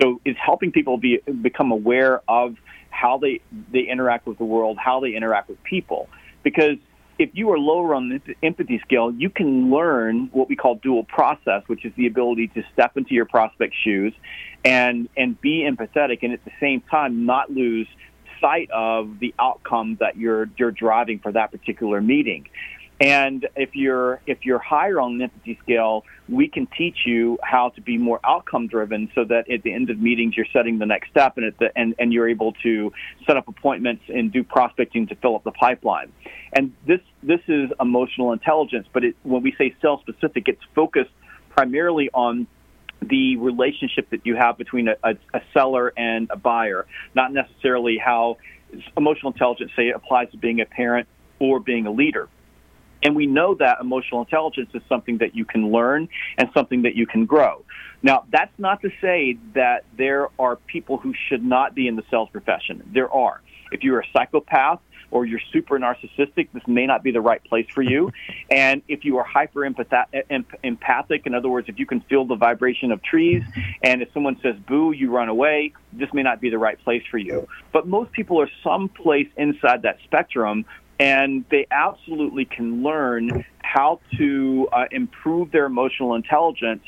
So 0.00 0.20
it's 0.24 0.38
helping 0.38 0.72
people 0.72 0.96
be 0.96 1.20
become 1.42 1.72
aware 1.72 2.22
of 2.28 2.56
how 2.90 3.18
they 3.18 3.40
they 3.72 3.80
interact 3.80 4.26
with 4.26 4.38
the 4.38 4.44
world, 4.44 4.78
how 4.78 5.00
they 5.00 5.14
interact 5.14 5.48
with 5.48 5.62
people, 5.62 6.08
because 6.42 6.76
if 7.18 7.28
you 7.34 7.50
are 7.52 7.58
lower 7.58 7.94
on 7.94 8.08
the 8.08 8.34
empathy 8.42 8.78
scale, 8.78 9.12
you 9.12 9.28
can 9.28 9.70
learn 9.70 10.30
what 10.32 10.48
we 10.48 10.56
call 10.56 10.76
dual 10.76 11.04
process, 11.04 11.62
which 11.66 11.84
is 11.84 11.92
the 11.94 12.06
ability 12.06 12.48
to 12.48 12.62
step 12.72 12.96
into 12.96 13.12
your 13.12 13.26
prospect's 13.26 13.76
shoes 13.84 14.14
and 14.64 15.08
and 15.16 15.38
be 15.40 15.68
empathetic, 15.70 16.20
and 16.22 16.32
at 16.32 16.42
the 16.44 16.52
same 16.58 16.80
time 16.90 17.26
not 17.26 17.50
lose 17.50 17.88
sight 18.40 18.70
of 18.70 19.18
the 19.18 19.34
outcome 19.38 19.96
that 20.00 20.16
you're 20.16 20.48
you're 20.56 20.70
driving 20.70 21.18
for 21.18 21.32
that 21.32 21.50
particular 21.50 22.00
meeting. 22.00 22.48
And 23.00 23.48
if 23.56 23.74
you're 23.74 24.20
if 24.26 24.44
you're 24.44 24.58
higher 24.58 25.00
on 25.00 25.16
the 25.16 25.24
empathy 25.24 25.58
scale, 25.62 26.04
we 26.28 26.48
can 26.48 26.66
teach 26.66 26.98
you 27.06 27.38
how 27.42 27.70
to 27.70 27.80
be 27.80 27.96
more 27.96 28.20
outcome 28.24 28.66
driven, 28.66 29.10
so 29.14 29.24
that 29.24 29.50
at 29.50 29.62
the 29.62 29.72
end 29.72 29.88
of 29.88 29.98
meetings 29.98 30.36
you're 30.36 30.52
setting 30.52 30.78
the 30.78 30.84
next 30.84 31.08
step, 31.08 31.38
and 31.38 31.46
at 31.46 31.58
the, 31.58 31.72
and 31.74 31.94
and 31.98 32.12
you're 32.12 32.28
able 32.28 32.52
to 32.62 32.92
set 33.26 33.38
up 33.38 33.48
appointments 33.48 34.02
and 34.08 34.30
do 34.30 34.44
prospecting 34.44 35.06
to 35.06 35.14
fill 35.14 35.34
up 35.34 35.44
the 35.44 35.52
pipeline. 35.52 36.12
And 36.52 36.74
this 36.86 37.00
this 37.22 37.40
is 37.48 37.70
emotional 37.80 38.32
intelligence, 38.32 38.86
but 38.92 39.02
it, 39.02 39.16
when 39.22 39.42
we 39.42 39.54
say 39.56 39.74
sales 39.80 40.00
specific, 40.00 40.48
it's 40.48 40.62
focused 40.74 41.10
primarily 41.48 42.10
on 42.12 42.46
the 43.10 43.36
relationship 43.36 44.08
that 44.10 44.24
you 44.24 44.36
have 44.36 44.56
between 44.56 44.88
a, 44.88 44.94
a, 45.02 45.10
a 45.34 45.40
seller 45.52 45.92
and 45.96 46.30
a 46.30 46.36
buyer, 46.36 46.86
not 47.14 47.32
necessarily 47.32 47.98
how 47.98 48.38
emotional 48.96 49.32
intelligence 49.32 49.72
say 49.76 49.90
applies 49.90 50.30
to 50.30 50.38
being 50.38 50.60
a 50.60 50.66
parent 50.66 51.08
or 51.38 51.60
being 51.60 51.86
a 51.86 51.90
leader. 51.90 52.28
And 53.02 53.16
we 53.16 53.26
know 53.26 53.54
that 53.54 53.78
emotional 53.80 54.20
intelligence 54.20 54.70
is 54.74 54.82
something 54.88 55.18
that 55.18 55.34
you 55.34 55.44
can 55.44 55.72
learn 55.72 56.08
and 56.36 56.50
something 56.54 56.82
that 56.82 56.94
you 56.94 57.06
can 57.06 57.24
grow. 57.24 57.64
Now, 58.02 58.24
that's 58.30 58.52
not 58.58 58.82
to 58.82 58.90
say 59.00 59.38
that 59.54 59.84
there 59.96 60.28
are 60.38 60.56
people 60.56 60.98
who 60.98 61.14
should 61.28 61.44
not 61.44 61.74
be 61.74 61.88
in 61.88 61.96
the 61.96 62.02
sales 62.10 62.28
profession. 62.30 62.82
There 62.92 63.10
are. 63.10 63.40
If 63.72 63.82
you're 63.82 64.00
a 64.00 64.06
psychopath 64.12 64.80
or 65.10 65.26
you're 65.26 65.40
super 65.52 65.78
narcissistic, 65.78 66.48
this 66.52 66.66
may 66.66 66.86
not 66.86 67.02
be 67.02 67.10
the 67.10 67.20
right 67.20 67.42
place 67.44 67.66
for 67.74 67.82
you. 67.82 68.12
And 68.50 68.82
if 68.88 69.04
you 69.04 69.16
are 69.18 69.24
hyper 69.24 69.64
empathic, 69.64 71.26
in 71.26 71.34
other 71.34 71.48
words, 71.48 71.68
if 71.68 71.78
you 71.78 71.86
can 71.86 72.00
feel 72.00 72.24
the 72.24 72.34
vibration 72.34 72.90
of 72.90 73.00
trees, 73.00 73.44
and 73.82 74.02
if 74.02 74.12
someone 74.12 74.40
says 74.42 74.56
boo, 74.66 74.90
you 74.90 75.10
run 75.10 75.28
away, 75.28 75.72
this 75.92 76.12
may 76.12 76.24
not 76.24 76.40
be 76.40 76.50
the 76.50 76.58
right 76.58 76.78
place 76.82 77.02
for 77.10 77.18
you. 77.18 77.46
But 77.72 77.86
most 77.86 78.10
people 78.10 78.40
are 78.40 78.50
someplace 78.64 79.28
inside 79.36 79.82
that 79.82 79.98
spectrum 80.04 80.64
and 81.00 81.46
they 81.50 81.66
absolutely 81.70 82.44
can 82.44 82.82
learn 82.82 83.44
how 83.62 84.00
to 84.18 84.68
uh, 84.72 84.84
improve 84.90 85.50
their 85.50 85.64
emotional 85.64 86.14
intelligence 86.14 86.82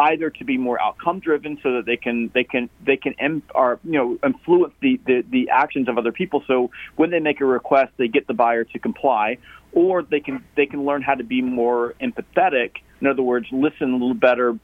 either 0.00 0.30
to 0.30 0.44
be 0.44 0.56
more 0.56 0.80
outcome 0.80 1.20
driven 1.20 1.58
so 1.62 1.72
that 1.74 1.86
they 1.86 1.96
can 1.96 2.30
they 2.34 2.44
can 2.44 2.70
they 2.84 2.96
can 2.96 3.14
em, 3.18 3.42
or, 3.54 3.80
you 3.84 3.92
know 3.92 4.18
influence 4.24 4.74
the, 4.80 5.00
the 5.06 5.24
the 5.30 5.50
actions 5.50 5.88
of 5.88 5.98
other 5.98 6.12
people. 6.12 6.42
So 6.46 6.70
when 6.96 7.10
they 7.10 7.20
make 7.20 7.40
a 7.40 7.44
request 7.44 7.92
they 7.96 8.08
get 8.08 8.26
the 8.26 8.34
buyer 8.34 8.64
to 8.64 8.78
comply 8.78 9.38
or 9.72 10.02
they 10.02 10.20
can 10.20 10.44
they 10.56 10.66
can 10.66 10.84
learn 10.84 11.02
how 11.02 11.14
to 11.14 11.24
be 11.24 11.42
more 11.42 11.94
empathetic. 12.00 12.76
In 13.00 13.06
other 13.06 13.22
words 13.22 13.46
listen 13.50 13.90
a 13.90 13.96
little 13.96 14.14
better 14.14 14.58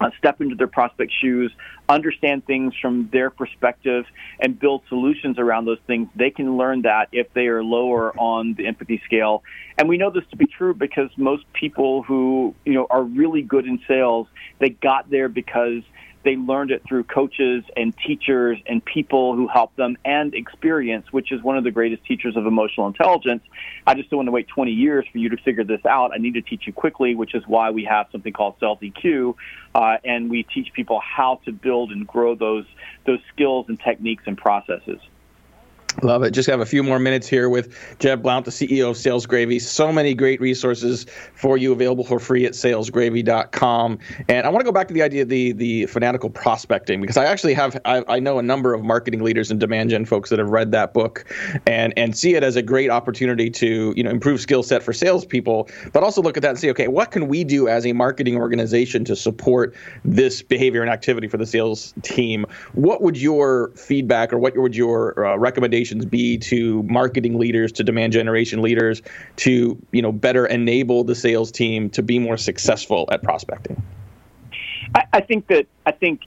uh, 0.00 0.10
step 0.18 0.40
into 0.40 0.54
their 0.54 0.66
prospect 0.66 1.12
shoes, 1.20 1.52
understand 1.88 2.46
things 2.46 2.74
from 2.80 3.08
their 3.12 3.30
perspective, 3.30 4.04
and 4.40 4.58
build 4.58 4.82
solutions 4.88 5.38
around 5.38 5.64
those 5.64 5.78
things. 5.86 6.08
They 6.14 6.30
can 6.30 6.56
learn 6.56 6.82
that 6.82 7.08
if 7.12 7.32
they 7.32 7.46
are 7.46 7.62
lower 7.62 8.12
on 8.18 8.54
the 8.54 8.66
empathy 8.66 9.00
scale. 9.04 9.42
And 9.78 9.88
we 9.88 9.96
know 9.96 10.10
this 10.10 10.24
to 10.30 10.36
be 10.36 10.46
true 10.46 10.74
because 10.74 11.10
most 11.16 11.44
people 11.52 12.02
who 12.02 12.54
you 12.64 12.74
know 12.74 12.86
are 12.90 13.02
really 13.02 13.42
good 13.42 13.66
in 13.66 13.80
sales, 13.86 14.26
they 14.58 14.70
got 14.70 15.10
there 15.10 15.28
because 15.28 15.82
they 16.26 16.34
learned 16.34 16.72
it 16.72 16.82
through 16.86 17.04
coaches 17.04 17.62
and 17.76 17.96
teachers 17.96 18.58
and 18.66 18.84
people 18.84 19.36
who 19.36 19.46
help 19.46 19.74
them 19.76 19.96
and 20.04 20.34
experience, 20.34 21.06
which 21.12 21.30
is 21.30 21.40
one 21.40 21.56
of 21.56 21.62
the 21.62 21.70
greatest 21.70 22.04
teachers 22.04 22.36
of 22.36 22.46
emotional 22.46 22.88
intelligence. 22.88 23.44
I 23.86 23.94
just 23.94 24.10
don't 24.10 24.18
want 24.18 24.26
to 24.26 24.32
wait 24.32 24.48
20 24.48 24.72
years 24.72 25.06
for 25.10 25.18
you 25.18 25.28
to 25.28 25.36
figure 25.36 25.62
this 25.62 25.86
out. 25.86 26.10
I 26.12 26.18
need 26.18 26.34
to 26.34 26.42
teach 26.42 26.66
you 26.66 26.72
quickly, 26.72 27.14
which 27.14 27.36
is 27.36 27.44
why 27.46 27.70
we 27.70 27.84
have 27.84 28.06
something 28.10 28.32
called 28.32 28.56
Sales 28.58 28.80
EQ, 28.80 29.36
uh, 29.76 29.98
and 30.04 30.28
we 30.28 30.42
teach 30.42 30.72
people 30.72 31.00
how 31.00 31.40
to 31.44 31.52
build 31.52 31.92
and 31.92 32.04
grow 32.06 32.34
those 32.34 32.66
those 33.06 33.20
skills 33.32 33.66
and 33.68 33.78
techniques 33.78 34.24
and 34.26 34.36
processes. 34.36 34.98
Love 36.02 36.22
it. 36.22 36.32
Just 36.32 36.48
have 36.50 36.60
a 36.60 36.66
few 36.66 36.82
more 36.82 36.98
minutes 36.98 37.26
here 37.26 37.48
with 37.48 37.74
Jeb 37.98 38.22
Blount, 38.22 38.44
the 38.44 38.50
CEO 38.50 38.90
of 38.90 38.98
Sales 38.98 39.24
Gravy. 39.24 39.58
So 39.58 39.90
many 39.90 40.12
great 40.12 40.40
resources 40.42 41.06
for 41.34 41.56
you 41.56 41.72
available 41.72 42.04
for 42.04 42.18
free 42.18 42.44
at 42.44 42.52
salesgravy.com. 42.52 43.98
And 44.28 44.46
I 44.46 44.50
want 44.50 44.60
to 44.60 44.64
go 44.64 44.72
back 44.72 44.88
to 44.88 44.94
the 44.94 45.02
idea 45.02 45.22
of 45.22 45.30
the, 45.30 45.52
the 45.52 45.86
fanatical 45.86 46.28
prospecting 46.28 47.00
because 47.00 47.16
I 47.16 47.24
actually 47.24 47.54
have, 47.54 47.80
I, 47.86 48.04
I 48.08 48.20
know 48.20 48.38
a 48.38 48.42
number 48.42 48.74
of 48.74 48.84
marketing 48.84 49.22
leaders 49.22 49.50
and 49.50 49.58
demand 49.58 49.88
gen 49.88 50.04
folks 50.04 50.28
that 50.28 50.38
have 50.38 50.50
read 50.50 50.70
that 50.72 50.92
book 50.92 51.24
and, 51.66 51.94
and 51.96 52.16
see 52.16 52.34
it 52.34 52.42
as 52.42 52.56
a 52.56 52.62
great 52.62 52.90
opportunity 52.90 53.48
to, 53.50 53.94
you 53.96 54.02
know, 54.02 54.10
improve 54.10 54.40
skill 54.40 54.62
set 54.62 54.82
for 54.82 54.92
salespeople, 54.92 55.70
but 55.94 56.02
also 56.02 56.20
look 56.20 56.36
at 56.36 56.42
that 56.42 56.50
and 56.50 56.58
say, 56.58 56.68
okay, 56.70 56.88
what 56.88 57.10
can 57.10 57.26
we 57.26 57.42
do 57.42 57.68
as 57.68 57.86
a 57.86 57.94
marketing 57.94 58.36
organization 58.36 59.02
to 59.06 59.16
support 59.16 59.74
this 60.04 60.42
behavior 60.42 60.82
and 60.82 60.90
activity 60.90 61.26
for 61.26 61.38
the 61.38 61.46
sales 61.46 61.94
team? 62.02 62.44
What 62.74 63.00
would 63.00 63.16
your 63.16 63.70
feedback 63.76 64.30
or 64.30 64.38
what 64.38 64.54
would 64.58 64.76
your 64.76 65.26
uh, 65.26 65.36
recommendation 65.38 65.85
be 65.94 66.38
to 66.38 66.82
marketing 66.84 67.38
leaders, 67.38 67.72
to 67.72 67.84
demand 67.84 68.12
generation 68.12 68.62
leaders, 68.62 69.02
to 69.36 69.80
you 69.92 70.02
know 70.02 70.12
better 70.12 70.46
enable 70.46 71.04
the 71.04 71.14
sales 71.14 71.50
team 71.50 71.90
to 71.90 72.02
be 72.02 72.18
more 72.18 72.36
successful 72.36 73.08
at 73.10 73.22
prospecting? 73.22 73.80
I, 74.94 75.04
I 75.12 75.20
think 75.20 75.46
that 75.48 75.66
I 75.84 75.92
think 75.92 76.22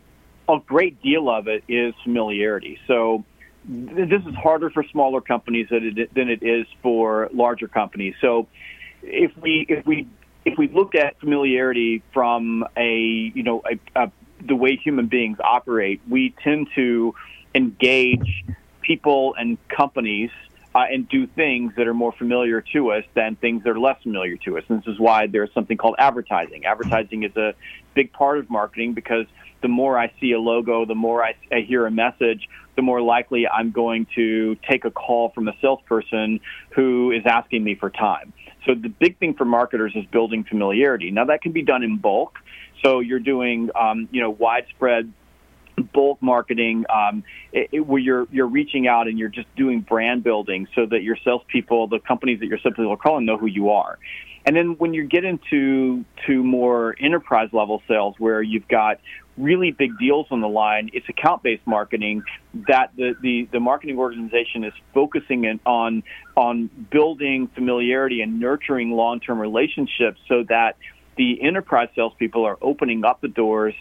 a 0.47 0.59
great 0.65 1.01
deal 1.01 1.29
of 1.29 1.47
it 1.47 1.63
is 1.67 1.93
familiarity. 2.03 2.79
So 2.87 3.23
this 3.65 4.21
is 4.25 4.35
harder 4.35 4.69
for 4.69 4.83
smaller 4.91 5.21
companies 5.21 5.67
than 5.69 5.97
it, 5.97 6.13
than 6.13 6.29
it 6.29 6.41
is 6.41 6.65
for 6.81 7.29
larger 7.33 7.67
companies. 7.67 8.15
So 8.21 8.47
if 9.03 9.35
we 9.37 9.65
if 9.69 9.85
we 9.85 10.07
if 10.45 10.57
we 10.57 10.67
look 10.69 10.95
at 10.95 11.19
familiarity 11.19 12.01
from 12.13 12.65
a 12.75 13.31
you 13.33 13.43
know 13.43 13.61
a, 13.69 14.03
a, 14.03 14.11
the 14.45 14.55
way 14.55 14.75
human 14.75 15.07
beings 15.07 15.37
operate, 15.43 16.01
we 16.09 16.33
tend 16.43 16.69
to 16.75 17.13
engage 17.53 18.45
people 18.89 19.35
and 19.37 19.59
companies 19.69 20.31
uh, 20.73 20.79
and 20.91 21.07
do 21.07 21.27
things 21.27 21.71
that 21.77 21.87
are 21.87 21.93
more 21.93 22.11
familiar 22.11 22.59
to 22.73 22.91
us 22.91 23.03
than 23.13 23.35
things 23.35 23.63
that 23.63 23.69
are 23.69 23.79
less 23.79 24.01
familiar 24.01 24.35
to 24.37 24.57
us. 24.57 24.63
And 24.67 24.79
this 24.79 24.87
is 24.87 24.99
why 24.99 25.27
there's 25.27 25.53
something 25.53 25.77
called 25.77 25.95
advertising. 25.99 26.65
Advertising 26.65 27.21
is 27.21 27.35
a 27.37 27.53
big 27.93 28.11
part 28.11 28.39
of 28.39 28.49
marketing 28.49 28.93
because 28.93 29.27
the 29.61 29.67
more 29.67 29.99
I 29.99 30.11
see 30.19 30.31
a 30.31 30.39
logo, 30.39 30.85
the 30.85 30.95
more 30.95 31.23
I, 31.23 31.35
I 31.51 31.59
hear 31.61 31.85
a 31.85 31.91
message, 31.91 32.49
the 32.75 32.81
more 32.81 33.01
likely 33.01 33.47
I'm 33.47 33.69
going 33.69 34.07
to 34.15 34.55
take 34.67 34.85
a 34.85 34.91
call 34.91 35.29
from 35.29 35.47
a 35.47 35.53
salesperson 35.61 36.39
who 36.71 37.11
is 37.11 37.23
asking 37.27 37.63
me 37.63 37.75
for 37.75 37.91
time. 37.91 38.33
So 38.65 38.73
the 38.73 38.89
big 38.89 39.19
thing 39.19 39.35
for 39.35 39.45
marketers 39.45 39.91
is 39.95 40.05
building 40.05 40.45
familiarity. 40.45 41.11
Now 41.11 41.25
that 41.25 41.43
can 41.43 41.51
be 41.51 41.61
done 41.61 41.83
in 41.83 41.97
bulk. 41.97 42.39
So 42.83 43.01
you're 43.01 43.19
doing, 43.19 43.69
um, 43.75 44.07
you 44.11 44.21
know, 44.21 44.31
widespread 44.31 45.13
bulk 45.79 46.21
marketing 46.21 46.85
um, 46.89 47.23
it, 47.51 47.69
it, 47.71 47.79
where 47.81 47.99
you're 47.99 48.27
you're 48.31 48.47
reaching 48.47 48.87
out 48.87 49.07
and 49.07 49.17
you're 49.19 49.29
just 49.29 49.53
doing 49.55 49.81
brand 49.81 50.23
building 50.23 50.67
so 50.75 50.85
that 50.85 51.03
your 51.03 51.17
salespeople, 51.23 51.87
the 51.87 51.99
companies 51.99 52.39
that 52.39 52.47
your 52.47 52.57
salespeople 52.59 52.91
are 52.91 52.97
calling, 52.97 53.25
know 53.25 53.37
who 53.37 53.47
you 53.47 53.69
are. 53.69 53.97
And 54.45 54.55
then 54.55 54.77
when 54.77 54.93
you 54.93 55.05
get 55.05 55.25
into 55.25 56.05
to 56.25 56.43
more 56.43 56.95
enterprise 56.99 57.49
level 57.51 57.83
sales 57.87 58.15
where 58.17 58.41
you've 58.41 58.67
got 58.67 58.99
really 59.37 59.71
big 59.71 59.97
deals 59.99 60.27
on 60.31 60.41
the 60.41 60.47
line, 60.47 60.89
it's 60.93 61.07
account 61.09 61.43
based 61.43 61.65
marketing 61.65 62.23
that 62.67 62.91
the, 62.95 63.15
the, 63.21 63.47
the 63.51 63.59
marketing 63.59 63.97
organization 63.97 64.63
is 64.63 64.73
focusing 64.93 65.45
in, 65.45 65.59
on 65.65 66.03
on 66.35 66.69
building 66.89 67.47
familiarity 67.53 68.21
and 68.21 68.39
nurturing 68.39 68.91
long 68.91 69.19
term 69.19 69.39
relationships 69.39 70.19
so 70.27 70.43
that 70.49 70.77
the 71.17 71.41
enterprise 71.41 71.89
salespeople 71.95 72.45
are 72.45 72.57
opening 72.61 73.03
up 73.03 73.19
the 73.21 73.27
doors 73.27 73.75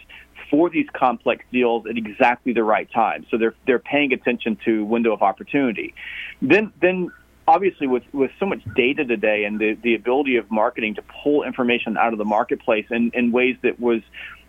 for 0.49 0.69
these 0.69 0.87
complex 0.93 1.45
deals 1.51 1.85
at 1.89 1.97
exactly 1.97 2.53
the 2.53 2.63
right 2.63 2.89
time. 2.91 3.25
So 3.29 3.37
they're 3.37 3.55
they're 3.65 3.79
paying 3.79 4.13
attention 4.13 4.57
to 4.65 4.83
window 4.85 5.13
of 5.13 5.21
opportunity. 5.21 5.93
Then 6.41 6.73
then 6.81 7.11
obviously 7.49 7.87
with, 7.87 8.03
with 8.13 8.29
so 8.39 8.45
much 8.45 8.61
data 8.75 9.03
today 9.03 9.43
and 9.43 9.59
the, 9.59 9.73
the 9.81 9.95
ability 9.95 10.35
of 10.35 10.49
marketing 10.51 10.93
to 10.93 11.01
pull 11.23 11.43
information 11.43 11.97
out 11.97 12.13
of 12.13 12.19
the 12.19 12.25
marketplace 12.25 12.85
in, 12.91 13.09
in 13.15 13.31
ways 13.31 13.57
that 13.63 13.79
was 13.79 14.01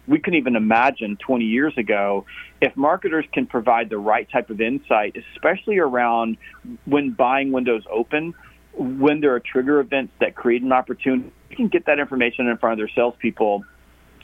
we 0.06 0.18
couldn't 0.18 0.38
even 0.38 0.54
imagine 0.54 1.16
20 1.16 1.44
years 1.46 1.72
ago 1.78 2.26
if 2.60 2.76
marketers 2.76 3.24
can 3.32 3.46
provide 3.46 3.88
the 3.88 3.96
right 3.96 4.28
type 4.30 4.50
of 4.50 4.60
insight 4.60 5.16
especially 5.34 5.78
around 5.78 6.36
when 6.84 7.10
buying 7.12 7.52
windows 7.52 7.84
open 7.90 8.34
when 8.74 9.20
there 9.20 9.34
are 9.34 9.40
trigger 9.40 9.80
events 9.80 10.12
that 10.20 10.34
create 10.34 10.60
an 10.62 10.72
opportunity 10.72 11.32
you 11.48 11.56
can 11.56 11.68
get 11.68 11.86
that 11.86 11.98
information 11.98 12.48
in 12.48 12.58
front 12.58 12.74
of 12.74 12.78
their 12.78 12.94
salespeople 12.94 13.64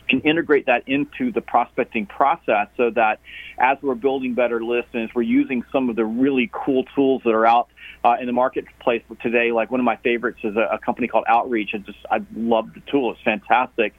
can 0.08 0.20
integrate 0.20 0.66
that 0.66 0.82
into 0.86 1.32
the 1.32 1.40
prospecting 1.40 2.06
process 2.06 2.68
so 2.76 2.90
that 2.90 3.20
as 3.58 3.78
we're 3.82 3.94
building 3.94 4.34
better 4.34 4.62
lists 4.62 4.90
and 4.92 5.08
as 5.08 5.14
we're 5.14 5.22
using 5.22 5.64
some 5.72 5.88
of 5.88 5.96
the 5.96 6.04
really 6.04 6.50
cool 6.52 6.84
tools 6.94 7.22
that 7.24 7.30
are 7.30 7.46
out 7.46 7.68
uh, 8.04 8.16
in 8.20 8.26
the 8.26 8.32
marketplace 8.32 9.02
today, 9.20 9.50
like 9.52 9.70
one 9.70 9.80
of 9.80 9.84
my 9.84 9.96
favorites 9.96 10.38
is 10.44 10.56
a, 10.56 10.74
a 10.74 10.78
company 10.78 11.08
called 11.08 11.24
Outreach. 11.26 11.70
I 11.74 11.78
just 11.78 11.98
I 12.10 12.20
love 12.36 12.72
the 12.74 12.80
tool; 12.90 13.12
it's 13.12 13.20
fantastic. 13.22 13.94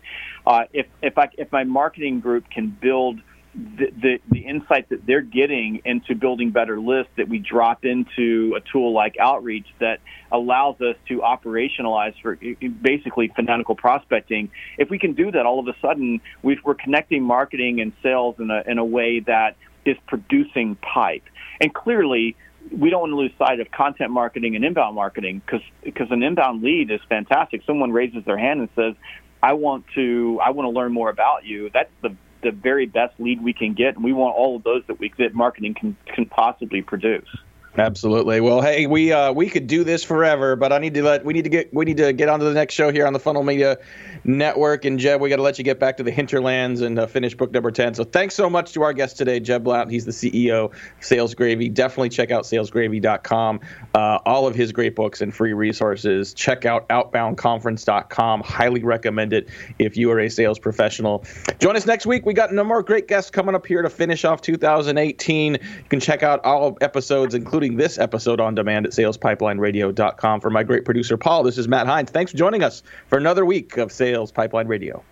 Uh, 0.45 0.63
if 0.73 0.87
if 1.01 1.17
I 1.17 1.29
if 1.37 1.51
my 1.51 1.63
marketing 1.63 2.19
group 2.19 2.49
can 2.49 2.69
build 2.69 3.19
the, 3.57 4.19
the, 4.29 4.39
insight 4.47 4.87
that 4.89 5.05
they're 5.05 5.21
getting 5.21 5.81
into 5.83 6.15
building 6.15 6.51
better 6.51 6.79
lists 6.79 7.11
that 7.17 7.27
we 7.27 7.39
drop 7.39 7.83
into 7.83 8.55
a 8.55 8.61
tool 8.71 8.93
like 8.93 9.15
Outreach 9.19 9.67
that 9.79 9.99
allows 10.31 10.79
us 10.79 10.95
to 11.07 11.19
operationalize 11.19 12.13
for 12.21 12.37
basically 12.81 13.29
fanatical 13.35 13.75
prospecting. 13.75 14.51
If 14.77 14.89
we 14.89 14.99
can 14.99 15.13
do 15.13 15.31
that, 15.31 15.45
all 15.45 15.59
of 15.59 15.67
a 15.67 15.75
sudden 15.81 16.21
we 16.43 16.57
are 16.65 16.75
connecting 16.75 17.23
marketing 17.23 17.81
and 17.81 17.93
sales 18.03 18.35
in 18.39 18.51
a, 18.51 18.63
in 18.67 18.77
a 18.77 18.85
way 18.85 19.21
that 19.21 19.57
is 19.85 19.97
producing 20.07 20.75
pipe. 20.75 21.23
And 21.59 21.73
clearly, 21.73 22.35
we 22.71 22.89
don't 22.89 23.01
want 23.01 23.11
to 23.11 23.17
lose 23.17 23.31
sight 23.37 23.59
of 23.59 23.71
content 23.71 24.11
marketing 24.11 24.55
and 24.55 24.63
inbound 24.63 24.95
marketing 24.95 25.41
because 25.45 25.61
because 25.83 26.07
an 26.11 26.21
inbound 26.21 26.61
lead 26.61 26.91
is 26.91 26.99
fantastic. 27.09 27.63
Someone 27.65 27.91
raises 27.91 28.23
their 28.25 28.37
hand 28.37 28.59
and 28.59 28.69
says, 28.75 28.93
"I 29.41 29.53
want 29.53 29.85
to 29.95 30.39
I 30.43 30.51
want 30.51 30.67
to 30.67 30.71
learn 30.71 30.93
more 30.93 31.09
about 31.09 31.45
you." 31.45 31.69
That's 31.73 31.89
the 32.01 32.15
the 32.41 32.51
very 32.51 32.85
best 32.85 33.19
lead 33.19 33.43
we 33.43 33.53
can 33.53 33.73
get, 33.73 33.95
and 33.95 34.03
we 34.03 34.13
want 34.13 34.35
all 34.35 34.55
of 34.55 34.63
those 34.63 34.83
that 34.87 34.99
we 34.99 35.11
that 35.17 35.33
marketing 35.33 35.73
can 35.73 35.95
can 36.05 36.25
possibly 36.25 36.81
produce. 36.81 37.27
Absolutely. 37.77 38.41
Well, 38.41 38.59
hey, 38.59 38.87
we 38.87 39.11
uh, 39.11 39.31
we 39.31 39.49
could 39.49 39.67
do 39.67 39.83
this 39.83 40.03
forever, 40.03 40.55
but 40.55 40.73
I 40.73 40.79
need 40.79 40.95
to 40.95 41.03
let 41.03 41.23
we 41.23 41.33
need 41.33 41.43
to 41.43 41.49
get 41.49 41.71
we 41.71 41.85
need 41.85 41.97
to 41.97 42.11
get 42.11 42.27
on 42.27 42.39
to 42.39 42.45
the 42.45 42.53
next 42.53 42.73
show 42.73 42.91
here 42.91 43.05
on 43.05 43.13
the 43.13 43.19
Funnel 43.19 43.43
Media 43.43 43.77
Network. 44.23 44.83
And 44.85 44.97
Jeb, 44.97 45.21
we 45.21 45.29
got 45.29 45.35
to 45.35 45.43
let 45.43 45.59
you 45.59 45.63
get 45.63 45.79
back 45.79 45.95
to 45.97 46.03
the 46.03 46.09
hinterlands 46.09 46.81
and 46.81 46.97
uh, 46.97 47.05
finish 47.05 47.35
book 47.35 47.51
number 47.51 47.69
ten. 47.69 47.93
So 47.93 48.03
thanks 48.03 48.33
so 48.33 48.49
much 48.49 48.73
to 48.73 48.81
our 48.81 48.93
guest 48.93 49.15
today, 49.15 49.39
Jeb 49.39 49.63
Blount. 49.63 49.91
He's 49.91 50.05
the 50.05 50.11
CEO 50.11 50.73
Sales 51.01 51.35
Gravy. 51.35 51.69
Definitely 51.69 52.09
check 52.09 52.31
out 52.31 52.45
salesgravy.com. 52.45 53.59
Uh, 53.93 54.19
all 54.25 54.47
of 54.47 54.55
his 54.55 54.71
great 54.71 54.95
books 54.95 55.21
and 55.21 55.31
free 55.31 55.53
resources. 55.53 56.33
Check 56.33 56.65
out 56.65 56.89
outboundconference.com. 56.89 58.41
Highly 58.41 58.83
recommend 58.83 59.33
it 59.33 59.49
if 59.77 59.95
you 59.95 60.09
are 60.09 60.19
a 60.19 60.29
sales 60.31 60.57
professional. 60.57 61.23
Join 61.59 61.75
us 61.75 61.85
next 61.85 62.07
week. 62.07 62.25
We 62.25 62.33
got 62.33 62.51
no 62.51 62.63
more 62.63 62.81
great 62.81 63.07
guests 63.07 63.29
coming 63.29 63.53
up 63.53 63.67
here 63.67 63.83
to 63.83 63.89
finish 63.89 64.25
off 64.25 64.41
2018. 64.41 65.53
You 65.53 65.59
can 65.89 65.99
check 65.99 66.23
out 66.23 66.43
all 66.43 66.75
episodes, 66.81 67.35
including 67.35 67.66
this 67.75 67.97
episode 67.97 68.39
on 68.39 68.55
demand 68.55 68.85
at 68.85 68.93
salespipelineradio.com. 68.93 70.41
For 70.41 70.49
my 70.49 70.63
great 70.63 70.85
producer, 70.85 71.17
Paul, 71.17 71.43
this 71.43 71.57
is 71.57 71.67
Matt 71.67 71.87
Heinz. 71.87 72.11
Thanks 72.11 72.31
for 72.31 72.37
joining 72.37 72.63
us 72.63 72.83
for 73.07 73.17
another 73.17 73.45
week 73.45 73.77
of 73.77 73.91
Sales 73.91 74.31
Pipeline 74.31 74.67
Radio. 74.67 75.03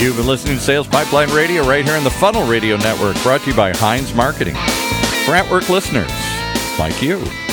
You've 0.00 0.16
been 0.16 0.28
listening 0.28 0.56
to 0.56 0.62
Sales 0.62 0.86
Pipeline 0.86 1.30
Radio 1.30 1.66
right 1.66 1.84
here 1.84 1.96
on 1.96 2.04
the 2.04 2.10
Funnel 2.10 2.46
Radio 2.46 2.76
Network, 2.76 3.20
brought 3.22 3.40
to 3.40 3.50
you 3.50 3.56
by 3.56 3.72
Heinz 3.72 4.14
Marketing. 4.14 4.54
For 5.24 5.34
at 5.34 5.50
work 5.50 5.68
listeners 5.68 6.10
like 6.78 7.02
you. 7.02 7.47